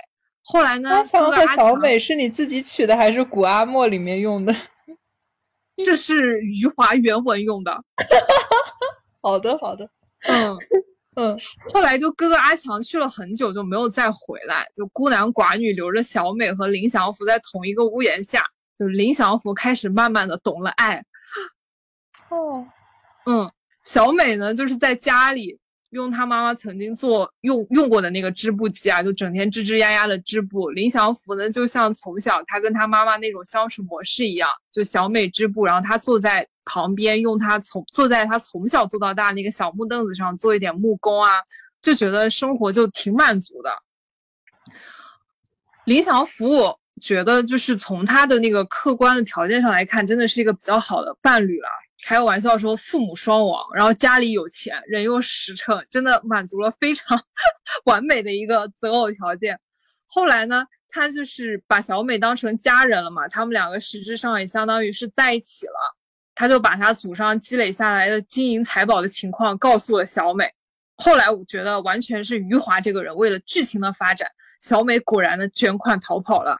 [0.43, 4.55] 后来呢，阿强和小美是你自己取的还是古阿莫里面用的？
[5.83, 7.83] 这是余华原文用的。
[9.19, 9.89] 好的，好的。
[10.27, 10.55] 嗯
[11.15, 11.35] 嗯。
[11.73, 18.43] 后来就哥哥阿强去了很久就没有再回来，就孤男寡女留着小美和林祥福在同一个屋檐下，
[18.77, 21.03] 就林祥福开始慢慢的懂了爱。
[22.33, 22.67] 哦，
[23.27, 23.51] 嗯，
[23.83, 25.59] 小美呢，就是在家里
[25.91, 30.71] 用她妈妈曾经做用用过的那个织布机啊，就整天吱吱呀呀的织布。
[30.71, 41.29] 林祥福呢，就像从小他跟他妈妈那种相处模式一样，就小美织布，然后他坐在旁边，用他从坐在他从小做到大那个小木凳子上做一点木工啊，
[41.83, 43.71] 就觉得生活就挺满足的。
[45.85, 46.77] 林祥福。
[47.01, 51.67] 觉得就是从他的那个客观的条件上来看，真的是一个比较好的伴侣了。
[52.03, 57.19] 开个玩笑说，父母双亡，然后家里有钱，人又实诚，真的满足了非常
[57.85, 59.59] 完美的一个择偶条件。
[60.07, 65.95] 后来呢，他就是把小美当成家人了嘛，他们两个实质上也相当于是在一起了。
[66.35, 70.51] 他就把他祖上积累下来的金银财宝的情况告诉了小美。
[70.97, 74.27] 后来我觉得完全是余华这个人为了剧情的发展，
[74.59, 76.57] 小美果然的卷款逃跑了。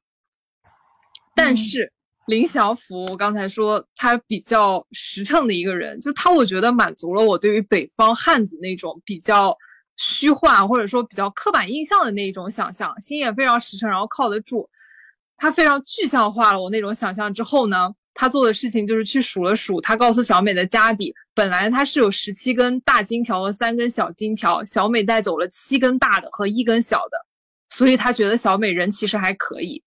[1.36, 1.92] 但是
[2.28, 9.54] 林祥福，我刚才说他比较实诚的一个人，就他，我觉得满足了我对于北方汉子那种比较
[9.98, 14.70] 虚幻或者说比较刻板印象的那一种想象，心也非常实诚，然后靠得住。
[15.36, 27.18] 他非常具象化了我那种想象之后呢，他做的事情就是去数了数，他告诉小美的家底，本来他是有十七根大金条和三根小金条，小美带走了七根大的和一根小的，
[27.70, 29.84] 所以他觉得小美人其实还可以。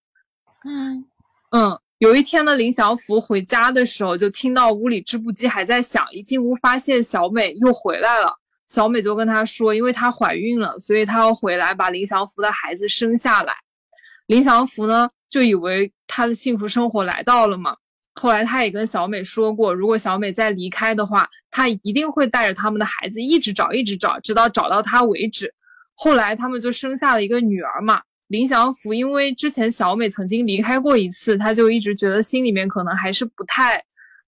[0.68, 1.06] 嗯。
[1.52, 6.06] 嗯，有一天呢，林祥福回家的时候，就听到屋里织布机还在响。
[6.10, 8.38] 一进屋，发现小美又回来了。
[8.68, 13.54] 小美就跟他说，因为她怀孕了，所以她要回来把林祥福的孩子生下来。
[14.26, 17.74] 林祥福呢，就以为他的幸福生活来到了嘛。
[18.12, 25.54] 后来他也跟小美说过，如果小美再离开的话，他一定会带着他们的孩子一直找，一直找，直到找到他为止。
[25.94, 28.02] 后来他们就生下了一个女儿嘛。
[28.28, 33.76] 林祥福因为之前小美曾经离开过一次，他就一直觉得心里面可能还是不太，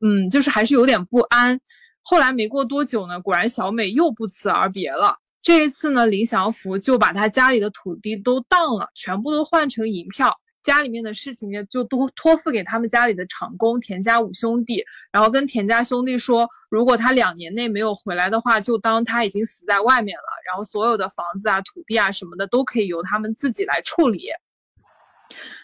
[0.01, 1.59] 嗯，就是还是有点不安。
[2.03, 5.16] 后来没过多久呢，果然小美又不辞而别了。
[5.42, 10.34] 这一次呢，林祥福就把他家里的土地都当了，全部都换成银票。
[10.69, 20.25] 家里面的事情呢，就都托付给他们家里的长工田家五兄弟，然后跟田家兄弟说，如果他两年内没有回来的话，就当他已经死在外面了。
[20.47, 24.29] 然后所有的房子啊、土地啊什么的，都可以由他们自己来处理。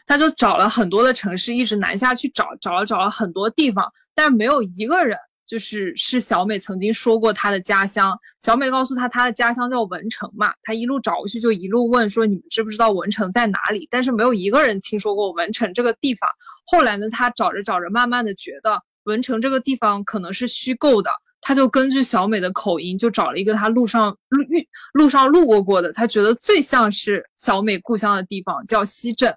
[0.06, 8.16] 他就找了很多的城市，一直南下去找，找了找了很多地方，但没有一个人就是是小美曾经说过她的家乡。
[8.40, 13.86] 小美告诉她，她的家乡叫文成嘛，他一路找过去就一路问说你们知不知道文成在哪里？
[13.90, 16.28] 但是没有一个人听说过文成这个地方。
[16.66, 21.10] 后来呢，他找着找着，慢慢的觉得文成这个地方可能是虚构的。
[21.46, 29.36] 他就根据小美的口音，就找了一个他路上路遇路上路过过的，他觉得最像是小美故乡的地方，叫西镇，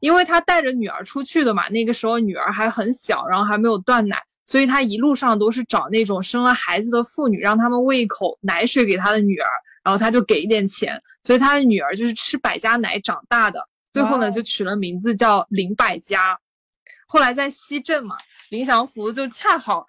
[0.00, 9.48] 因为他带着女儿出去的嘛，那个时候女儿还很小，然后还没有断奶，所以他一路上都是找那种生了孩子的妇女，让他们喂一口奶水给他的女儿，
[9.84, 13.60] 然后他就给一点钱，所以他的女儿就是吃百家奶长大的，
[13.92, 16.38] 最后呢就取了名字叫林百家。
[17.06, 18.16] 后来在西镇嘛，
[18.50, 19.86] 林祥福就恰好。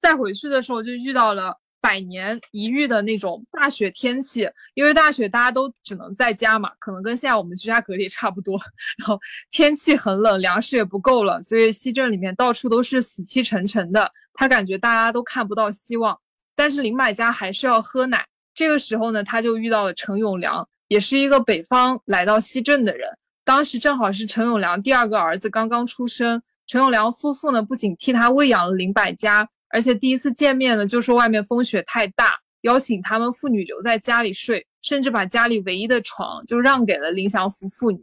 [0.00, 8.60] 再回去的时候就遇到了百年一遇的那种大雪天气，因为大雪大家都只能在家嘛，可能跟现在我们居家隔离差不多。
[8.98, 9.18] 然后
[9.50, 14.10] 天气很冷，粮食也不够了，所以西镇里面到处都是死气沉沉的。
[14.34, 16.18] 他感觉大家都看不到希望，
[16.54, 18.24] 但是林百家还是要喝奶。
[18.54, 23.08] 这个时候呢，他就遇到了陈永良，也是一个北方来到西镇的人。
[23.44, 29.48] 当时正好是陈永良第二个儿子刚刚出生，陈永良夫妇呢不仅替他喂养了林百家。
[29.70, 38.00] 而且第一次见面呢，就说外面风雪太大，邀请他们父女留在家里睡，甚至把家里唯一的床就让给了林祥福父女。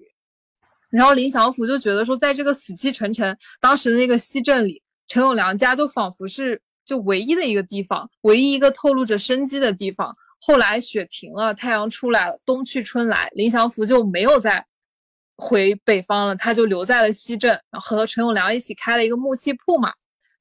[0.90, 10.16] 然后林祥福就觉得说，在这个死气沉沉当时的那个西镇里，陈永良家就仿佛是就唯一的一个地方，唯一一个透露着生机的地方。
[10.40, 14.66] 后来雪停了，太阳出来了，冬去春来，林祥福就没有再
[15.36, 19.92] 回北方了，他就留在了西镇，和陈永良一起开了一个木器铺嘛。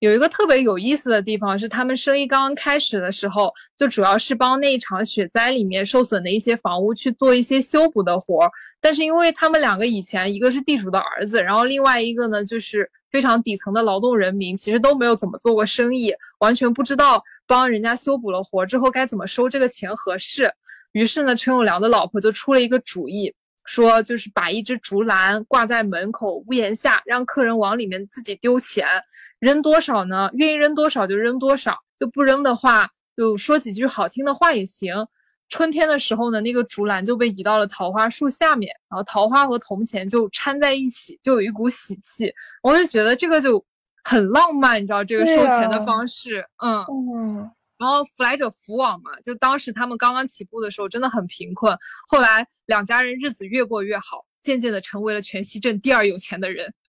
[0.01, 8.51] 有一个特别有意思的地方是，他们生意刚刚开始的时候，就主要是帮那一场雪灾里面受损的一些房屋去做一些修补的活儿。
[8.79, 20.53] 但是因为他们两个以前一个是地主的儿子，然后另外一个呢就是非常底层的劳动人民，其实都没有怎么做过生意，完全不知道帮人家修补了活之后该怎么收这个钱合适。
[20.93, 23.35] 于是呢，陈永良的老婆就出了一个主意。
[23.67, 28.87] 说就是把一只竹篮挂在门口屋檐下，让客人往里面自己丢钱，
[29.39, 30.31] 扔多少呢？
[30.35, 34.95] 愿意扔多少就扔多少，就不扔的话就说几句好听的话也行。
[35.49, 42.33] 春天的时候呢，那个竹篮就被移到了桃花树下面，然后桃花和铜钱就掺在一起，就有一股喜气。
[42.63, 43.65] 我就觉得这个就
[44.03, 47.49] 很浪漫，你知道这个收钱的方式，嗯。
[47.79, 51.77] 然后福来者福往嘛，就当时他们刚刚起步的时候真的很贫困，
[52.09, 56.73] 后来两家人日子越过越好，渐渐的成为了全西镇第二有钱的人。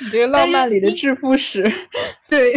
[0.00, 1.62] 你这个浪漫里的致富史，
[2.28, 2.52] 对。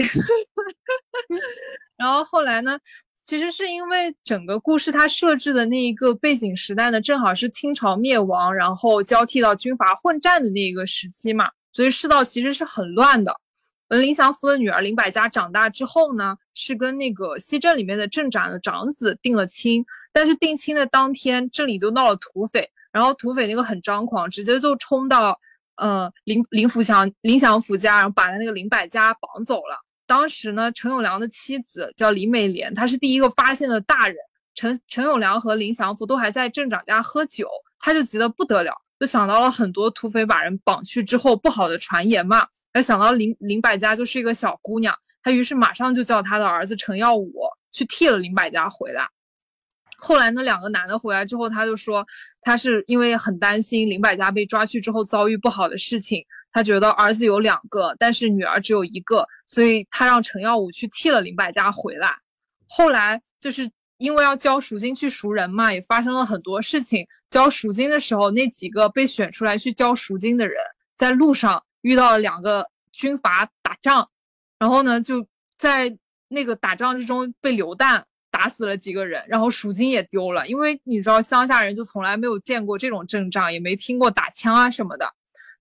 [1.95, 2.77] 然后后来呢，
[3.23, 13.35] 其实是因为整个故事它设置的那一个背景时代呢，正好是清朝灭亡，然后交替到军阀混战的那一个时期嘛，所以世道其实是很乱的。
[13.89, 19.85] 文林祥福的女儿林百家长大之后呢，是跟那个西镇里面的镇长的长子定了亲。
[20.11, 25.39] 但是定亲的当天，镇里都闹了土匪，然后土匪那个很张狂，直接就冲到
[25.77, 29.77] 呃林林福祥林祥福家，然后把他那个林百家绑走了。
[30.05, 34.17] 当时呢，陈永良的妻子叫李美莲，她是第一个发现的大人。
[34.53, 37.47] 陈陈永良和林祥福都还在镇长家喝酒，
[37.79, 38.73] 他就急得不得了。
[38.99, 47.31] 就想到了很多土匪把人绑去之后不好的传言嘛，还想到林林百家就是一个小姑娘，他于是马上就叫他的儿子陈耀武
[47.71, 49.07] 去替了林百家回来。
[49.99, 52.05] 后来那两个男的回来之后，他就说
[52.41, 62.15] 他是因为很担心林百家被抓去之后遭遇不好的事情，他觉得儿子有两个，但是女儿只有一个，所以他让陈耀武去替了林百家回来。
[62.67, 63.69] 后来就是。
[63.97, 67.05] 因为要交赎金去赎人嘛，也发生了很多事情。
[67.29, 70.57] 交赎金的时候，那几个被选出来去交赎金的人，
[70.95, 74.07] 在路上遇到了两个军阀打仗，
[74.59, 75.25] 然后呢，就
[75.57, 80.47] 在那个打仗之中被流弹打死了几个人，然后赎金也丢了。
[80.47, 85.13] 因为你知道，乡下人就从来没有见过这种阵仗，也没听过打枪啊什么的。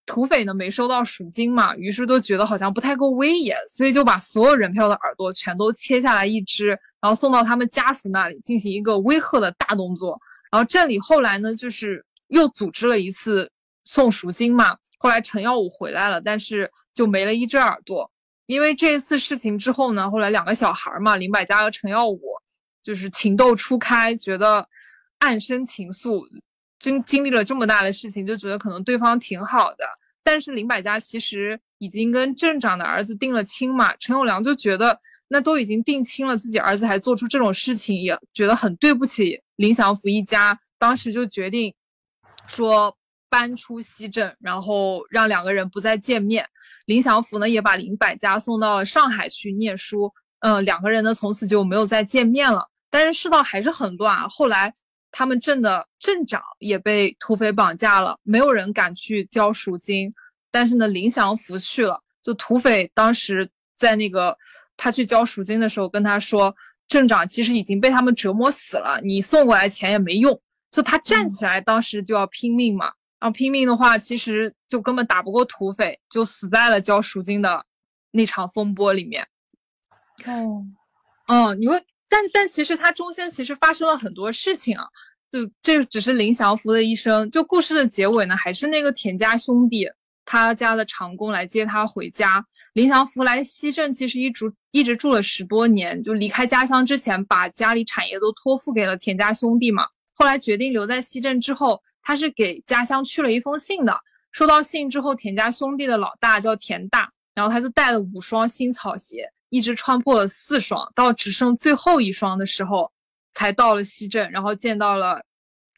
[0.06, 6.68] 土匪呢没收到赎金嘛，于是都觉得好像不太够威严，所以就把所有人票的耳朵全都切下来一只，
[7.00, 10.18] 然后送到他们家属那里进行一个威吓的大动作。
[10.50, 13.50] 然后镇里后来呢，就是又组织了一次
[13.84, 14.78] 送赎金嘛。
[14.98, 18.10] 后来陈耀武回来了，但是就没了一只耳朵。
[18.46, 22.20] 因为这一次事情之后呢，后来两个小孩嘛，林百家和陈耀武
[22.80, 24.66] 就是情窦初开，觉得
[25.18, 26.24] 暗生情愫。
[26.86, 29.84] 经经历了这么大的事情，就觉得可能对方挺好的。
[30.22, 34.96] 但是林百家其实已经跟镇长的儿子定了亲嘛，陈永良就觉得
[35.28, 40.56] 那都已经定亲了，自己儿子还做出这种事情，也觉得很对不起林祥福一家。
[40.78, 41.74] 当时就决定
[42.46, 42.96] 说
[43.28, 46.46] 搬出西镇，然后让两个人不再见面。
[46.86, 52.68] 林祥福呢也把林百家送到了上海去念书，嗯，两个人呢从此就没有再见面了。
[52.90, 54.72] 但是世道还是很乱，后来
[55.18, 60.12] 他们镇的镇长也被土匪绑架了，没有人敢去交赎金。
[60.50, 64.36] 但是呢，林祥福去了，就土匪当时在那个
[64.76, 66.54] 他去交赎金的时候跟他说，
[66.86, 70.38] 镇长其实已经被他们折磨死了，你送过来钱也没用。
[70.70, 77.64] 就他站起来，当时就要拼命嘛，然后拼命的话，其实就根本打不过土匪，就死在了交赎金的
[78.10, 79.26] 那场风波里面。
[80.26, 80.66] 哦，
[81.28, 84.84] 嗯，你会，但但其实他中间其实发生了很多事情啊，
[85.30, 87.30] 就这只是林祥福的一生。
[87.30, 89.88] 就故事的结尾呢，还是那个田家兄弟。
[90.28, 92.44] 他家的长工来接他回家。
[92.72, 96.02] 林祥福来西镇，其实一住一直住了十多年。
[96.02, 99.86] 就离开家乡之前，把家里产业都托付给了田家兄弟嘛。
[100.14, 103.96] 后来决定留在西镇之后，他是给家乡去了一封信的。
[104.32, 112.90] 收到信之后，田家兄弟的老大叫田大，然后他就带了五双新草鞋，一直穿破了四双，到只剩最后一双的时候，
[113.34, 115.22] 才到了西镇，然后见到了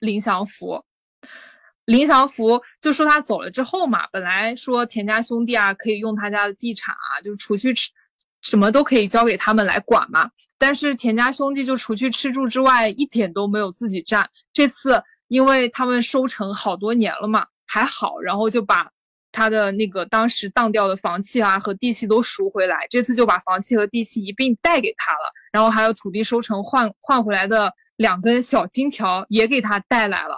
[0.00, 0.84] 林祥福。
[1.86, 7.90] 林祥福就说他走了之后嘛，本来说田家兄弟啊可以用他家的地产啊，就除去吃
[8.42, 10.30] 什么都可以交给他们来管嘛。
[10.58, 14.28] 但是田家兄弟就除去吃住之外，一点都没有自己占。
[14.52, 18.90] 这次因为他们收成好多年了嘛，还好，然后就把
[19.32, 22.86] 他的那个当时当掉的房契啊和地契都赎回来。
[22.90, 30.36] 这次就把房契和地契一并带给他了，然后还有土地收成换换回来的两根小金条也给他带来了。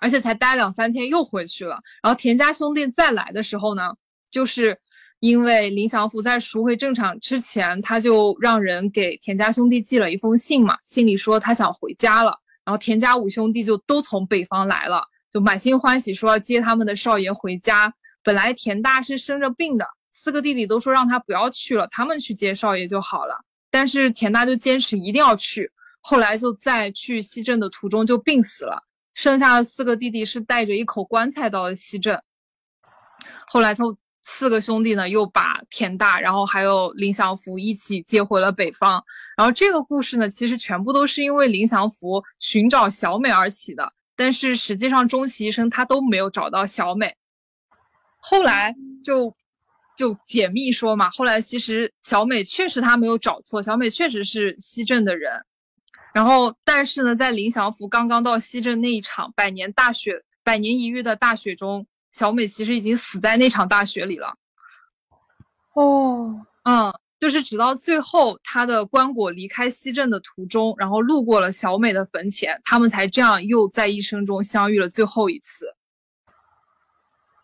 [0.00, 1.78] 而且才待两三天又回去了。
[2.02, 3.90] 然后田家兄弟再来的时候呢，
[4.30, 4.78] 就是
[5.20, 12.38] 因为林祥福在赎回正场之前，他就让人给田家兄弟寄了一封信嘛，信里说他想回家了。
[12.66, 15.02] 然后田家五兄弟就都从北方来了，
[15.34, 17.92] 就满心欢喜说要接他们的少爷回家。
[18.22, 23.34] 本来田大是生着病的，四个弟弟都说让他不要去了，他们去接少爷就好了。
[23.68, 25.68] 但是田大就坚持一定要去，
[26.00, 28.80] 后来就在去西镇的途中就病死了。
[29.12, 32.22] 剩下的四个弟弟是带着一口棺材到了西镇，
[33.48, 39.02] 后来就四个兄弟呢又把田大，然后还有林祥福一起接回了北方。
[39.36, 47.14] 然后这个故事呢，其实全部都是因为林祥福寻找小美而起的，但是实际上终其一生他都没有找到小美。
[48.18, 49.34] 后来就
[49.96, 55.44] 就解密说嘛，后来其实小美确实他没有找错，小美确实是西镇的人。
[56.12, 64.36] 然后，但是呢，在林祥福刚刚到西镇那一场百年大雪、百年一遇的大雪中，小美其实已经死在那场大雪里了。
[65.74, 75.66] 哦，嗯，就是直到最后，他的棺椁离开西镇的途中，然后路过了小美的坟前，他们才这样又在一生中相遇了最后一次。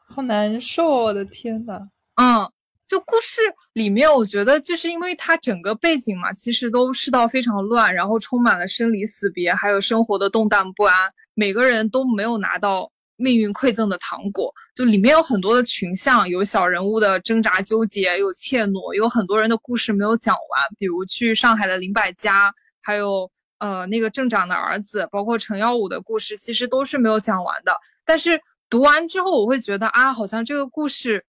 [0.07, 1.89] 好难受，我的天呐。
[2.16, 2.52] 嗯。
[2.86, 3.40] 就故事
[3.74, 11.09] 里面，我觉得就是因为它整个背景嘛，其实都世道非常乱，然后充满了生离死别，还有生活的动荡不安。
[11.35, 12.90] 每个人都没有拿到
[13.21, 20.67] 命运馈赠的糖果，就里面有很多的群像，有小人物的挣扎纠结，有怯懦，有很多人的故事没有讲完。
[20.79, 22.53] 比如去上海的林百家，
[22.83, 27.77] 还有呃那个镇长的儿子，包括陈耀武的故事，其实都是没有讲完的。
[28.05, 31.25] 但是读完之后，我会觉得啊，好像这个故事。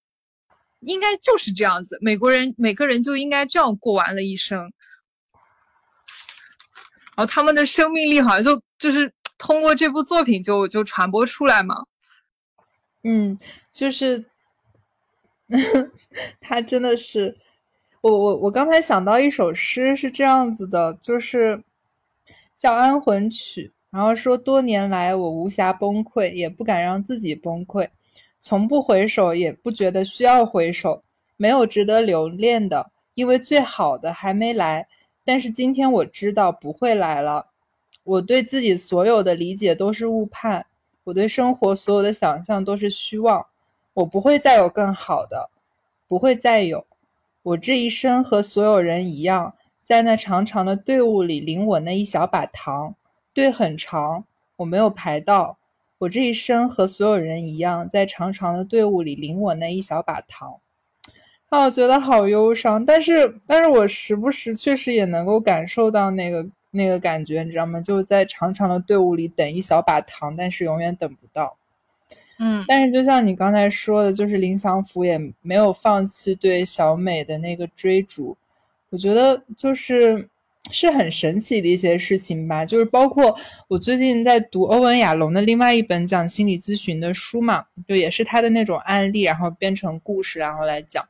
[0.81, 4.57] 应该就是这样子，美国人每个人就应该这样过完了一生，
[7.15, 11.87] 然后他们的生命力好像就就是通过这部作品就就传播出来嘛。
[13.03, 13.35] 嗯，
[13.73, 14.23] 就是
[16.39, 17.35] 他真的是，
[18.01, 21.63] 我我我刚才想到一首诗是这样子的，就是
[22.55, 27.89] 叫《安魂曲》，然后说多年来我无暇崩溃，也不敢让自己崩溃。
[28.37, 31.03] 从不回首，也不觉得需要回首，
[31.35, 34.87] 没有值得留恋的，因为最好的还没来。
[35.25, 37.47] 但是今天我知道不会来了。
[38.03, 40.65] 我对自己所有的理解都是误判，
[41.03, 43.45] 我对生活所有的想象都是虚妄。
[43.93, 45.49] 我不会再有更好的，
[46.07, 46.85] 不会再有。
[47.43, 49.53] 我这一生和所有人一样，
[49.83, 52.95] 在那长长的队伍里领我那一小把糖。
[53.33, 54.25] 队很长，
[54.57, 55.57] 我没有排到。
[55.99, 60.59] 我这一生和所有人一样，在长长的队伍里领我那一小把糖，
[61.49, 62.83] 啊，我觉得好忧伤。
[62.83, 67.79] 但是，但是我时不时确实也能够感受到那个那个感觉，你知道吗？
[67.79, 71.57] 就在长长的队伍里等一小把糖，但是永远等不到。
[72.39, 78.35] 嗯，但是就像你刚才说的，就是林祥福也没有放弃对小美的那个追逐。
[78.89, 80.27] 我觉得就是
[80.71, 82.65] 是很神奇的一些事情吧。
[82.65, 83.37] 就是包括
[83.67, 91.07] 我最近在读欧文亚龙的另外一本讲心理咨询的书嘛，就也是他的那种案例，然后编成故事，然后来讲。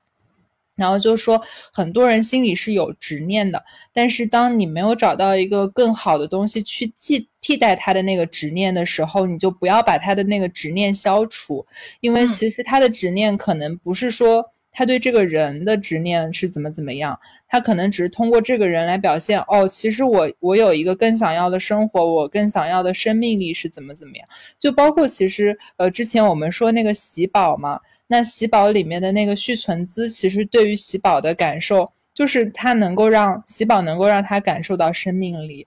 [0.76, 1.40] 然后就说，
[1.72, 11.66] 很多人心里是有执念的，但是当你没有找到一个更好的东西去替替代他的那个执念的时候，你就不要把他的那个执念消除，
[12.00, 24.28] 因为其实他的执念可能不是说他对这个人的执念是怎么怎么样，他可能只是通过这个人来表现，哦，其实我我有一个更想要的生活，我更想要的生命力是怎么怎么样，
[24.60, 27.80] 就包括其实呃之前我们说那个喜宝嘛。
[28.12, 35.66] 那喜宝里面的那个续存资，其实对于喜宝的感受，就是它能够让喜宝能够让他感受到生命力。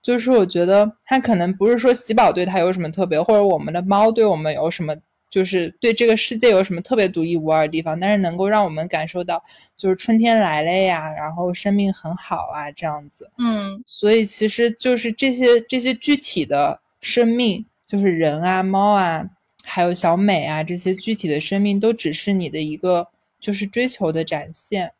[0.00, 4.94] 就是我觉得它可能不是说喜宝对他有什么特别，或者我们的猫对我们有什么，
[5.32, 9.42] 就是对这个世界有什么特别独一无二的地方，但是能够让我们感受到，
[9.76, 13.28] 就是春天来了呀，然后生命很好啊，这样子。
[13.38, 19.28] 嗯，所以其实就是这些这些具体的生命，就是人啊，猫啊。
[19.62, 23.06] 还有小美啊，这些具体的生命都只是你的一个
[23.38, 24.92] 就是追求的展现。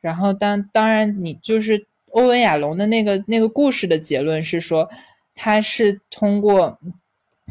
[0.00, 4.88] 然后当当然，你就是欧文亚龙的那个那个故事的结论是说，
[5.34, 6.78] 他是通过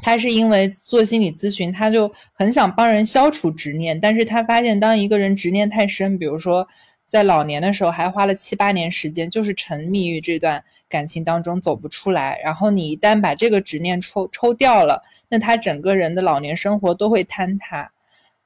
[0.02, 6.68] 他是因为做心理咨询，他就很想帮人消除执念，但是他发现当一个人执念太深，比如说
[7.06, 12.40] 在老年的时候还花了七八年时间，就是沉迷于这段感情当中走不出来。
[12.44, 15.03] 然后你一旦把这个执念抽抽掉了。
[15.35, 17.91] 那他整个人的老年生活都会坍塌，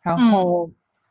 [0.02, 0.68] 然后，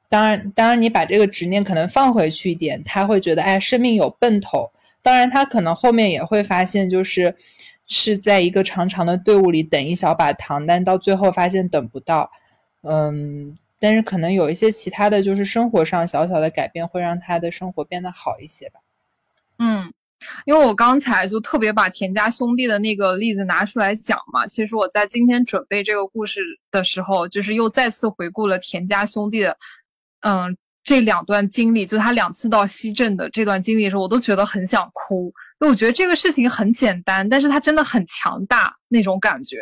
[0.09, 4.68] 当然，当然，你把这个执念可能放回去一点，他会觉得，哎，生命有奔头。
[5.02, 7.32] 当然，他可能后面也会发现，就是
[7.86, 12.28] 是在一个长长的队伍里等一小把糖，但到最后发现等不到。
[12.82, 18.80] 嗯，但是可能有一些其他的就是生活上小小的改变，会让他的生活变得好一些吧。
[19.59, 19.92] 嗯。
[20.47, 26.40] 因为我刚才就特别把田家兄弟的那个例子拿出来讲嘛，其实我在今天准备这个故事
[26.70, 29.57] 的时候，就是又再次回顾了田家兄弟的，
[30.20, 35.27] 嗯，这两段经历，就他两次到西镇的这段经历的时候，我都觉得很想哭，
[35.61, 39.59] 因为我觉得这个事情很简单，但是他真的很强大那种感觉，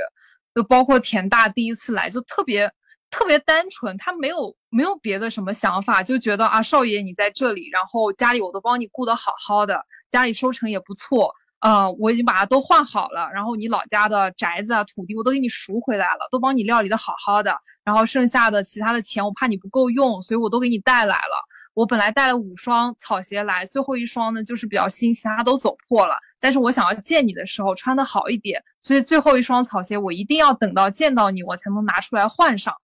[0.55, 2.71] 就包括田大第一次来就特别。
[3.09, 9.81] 特别单纯，他没有没有别的什么想法，就觉得啊，少爷你在这里，然后家里我都帮你顾得好好的，
[10.11, 21.43] 家里收成也不错，呃，我已经把它都换好了，然后你老家的宅子啊、土地我都给你赎回来了，都帮你料理的好好的，然后剩下的其他的钱我怕你不够用，所以我都给你带来了。
[21.73, 32.75] 我本来带了五双草鞋来，最后一双呢就是比较新，其他都走破了，但是我想要见你的时候穿的好一点，所以最后一双草鞋我一定要等到见到你，我才能拿出来换上。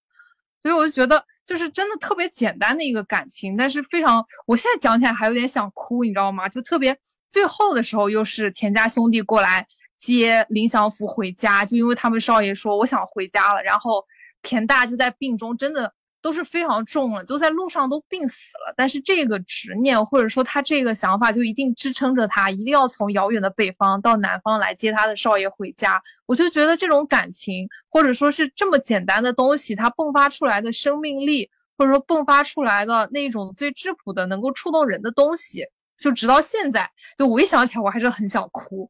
[0.62, 6.48] 所以我就觉得，就是真的特别简单的一个感情，但是非常，我现在讲起来还有点想哭，你知道吗？
[6.48, 6.96] 就特别
[7.28, 9.66] 最后的时候，又是田家兄弟过来
[9.98, 14.04] 接林祥福回家，就因为他们少爷说我想回家了，然后
[14.40, 15.92] 田大就在病中，真的。
[16.22, 18.72] 都是非常重了，就在路上都病死了。
[18.76, 26.00] 但是这个执念，或者说他这个想法，就一定支撑着他，一定要从遥远的北方到南方来接他的少爷回家。
[26.26, 35.66] 我就觉得这种感情，或者说是这么简单的东西，它迸发出来的生命力，或者说迸发出来的那种最质朴的、能够触动人的东西，
[35.98, 36.88] 就直到现在，
[37.18, 38.88] 就我一想起来，我还是很想哭。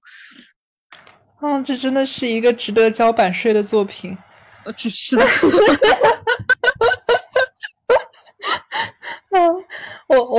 [1.40, 4.16] 嗯，这真的是一个值得交版税的作品。
[4.64, 5.26] 呃，只是的。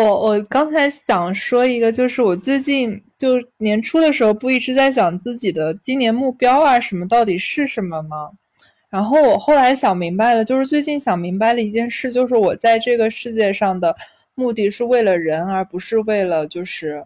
[0.03, 8.29] 我我刚才想说一个，就是我最近就年初的时候，不一直在想自己的今年目标啊什么到底是什么吗？
[8.89, 13.95] 然后我后来想明白了，就是最近想明白了一件事，就是我在这个世界上的
[14.35, 17.03] 目的是为了人，而不是为了就是。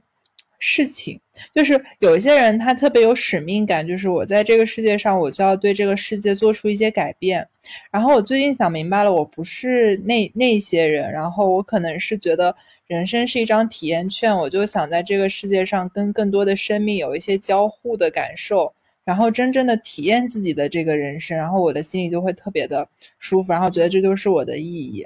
[0.59, 1.21] 事情
[1.53, 7.47] 就是有一些人他特别有使命感，就是我在这个世界上，我就要对这个世界做出一些改变。
[7.91, 12.55] 然后我最近想明白了，我不是那那些人，然后我可能是觉得
[12.87, 18.73] 人生是一张体验券，我就想在这个世界上跟更多的生命有一些交互的感受，
[19.03, 22.87] 然后真正的体验自己的这个人生，然后我的心里就会特别的
[23.19, 25.05] 舒服，然后觉得这就是我的意义。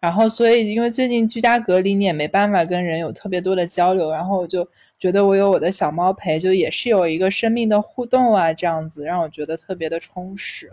[0.00, 4.10] 然后，所以因为最近居家隔离，你也没办法跟人有特别多的交流。
[4.10, 4.68] 然后我就
[4.98, 10.72] 觉得我有我的小猫陪，就也是有一个生命的互动啊，这样子让我觉得特别的充实。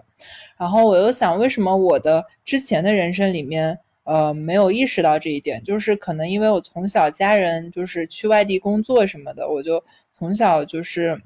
[0.57, 3.77] 然后我又想，为什么我的之前的人生里面，
[4.09, 5.63] 呃，没有意识到这一点？
[5.63, 11.21] 就是可能因为我从小家人就是去外地工作什么的，我就从小就是。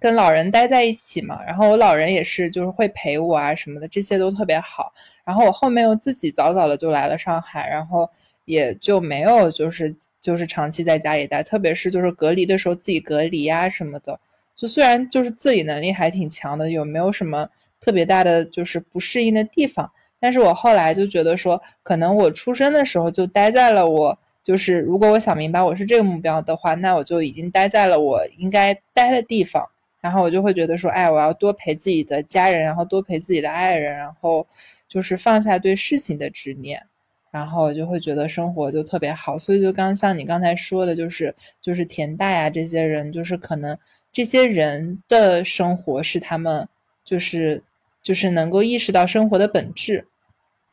[0.00, 4.92] 跟老人待在一起嘛，然后我老人也是，就是会陪我啊什么的，这些都特别好。
[5.24, 8.08] 然后我后面又自己早早的就来了上海，然后
[8.44, 14.18] 也就没有就是就是长期在家里待，特别是就是隔离的时候自己隔离呀什么的。
[14.56, 17.50] 就虽然就是自理能力还挺强的，有没有什么
[17.80, 19.90] 特别大的就是不适应的地方？
[20.20, 29.66] 但是我后来就觉得说，可能我出生的时候就待在了我就是如果我想明白我是这个目标的话，那我就已经待在了我应该待的地方。
[30.00, 34.46] 然后我就会觉得说，哎，我要多陪自己的家人，然后多陪自己的爱人，然后
[34.88, 36.82] 就是放下对事情的执念，
[37.30, 39.38] 然后我就会觉得生活就特别好。
[39.38, 43.76] 所以就刚像你刚才说的，就是就是田大呀这些人，就是可能。
[44.12, 46.68] 这些人的生活是他们，
[47.04, 47.62] 就是
[48.02, 50.04] 就是能够意识到生活的本质。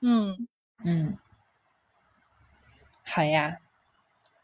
[0.01, 0.47] 嗯
[0.85, 1.17] 嗯，
[3.03, 3.57] 好呀，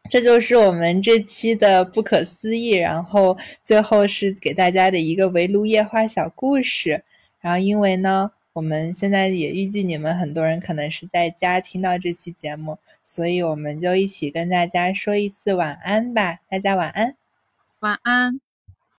[0.09, 2.71] 这就是我们这期的不可思议。
[2.71, 7.03] 然后最后是给大家的一个围炉夜话小故事。
[7.39, 16.39] 然后因为呢，我们现在也预计你们很多人可能是在家听到这期节目，所以我们就一起跟大家说一次晚安吧。
[16.49, 17.15] 大家晚安，
[17.79, 18.42] 晚安。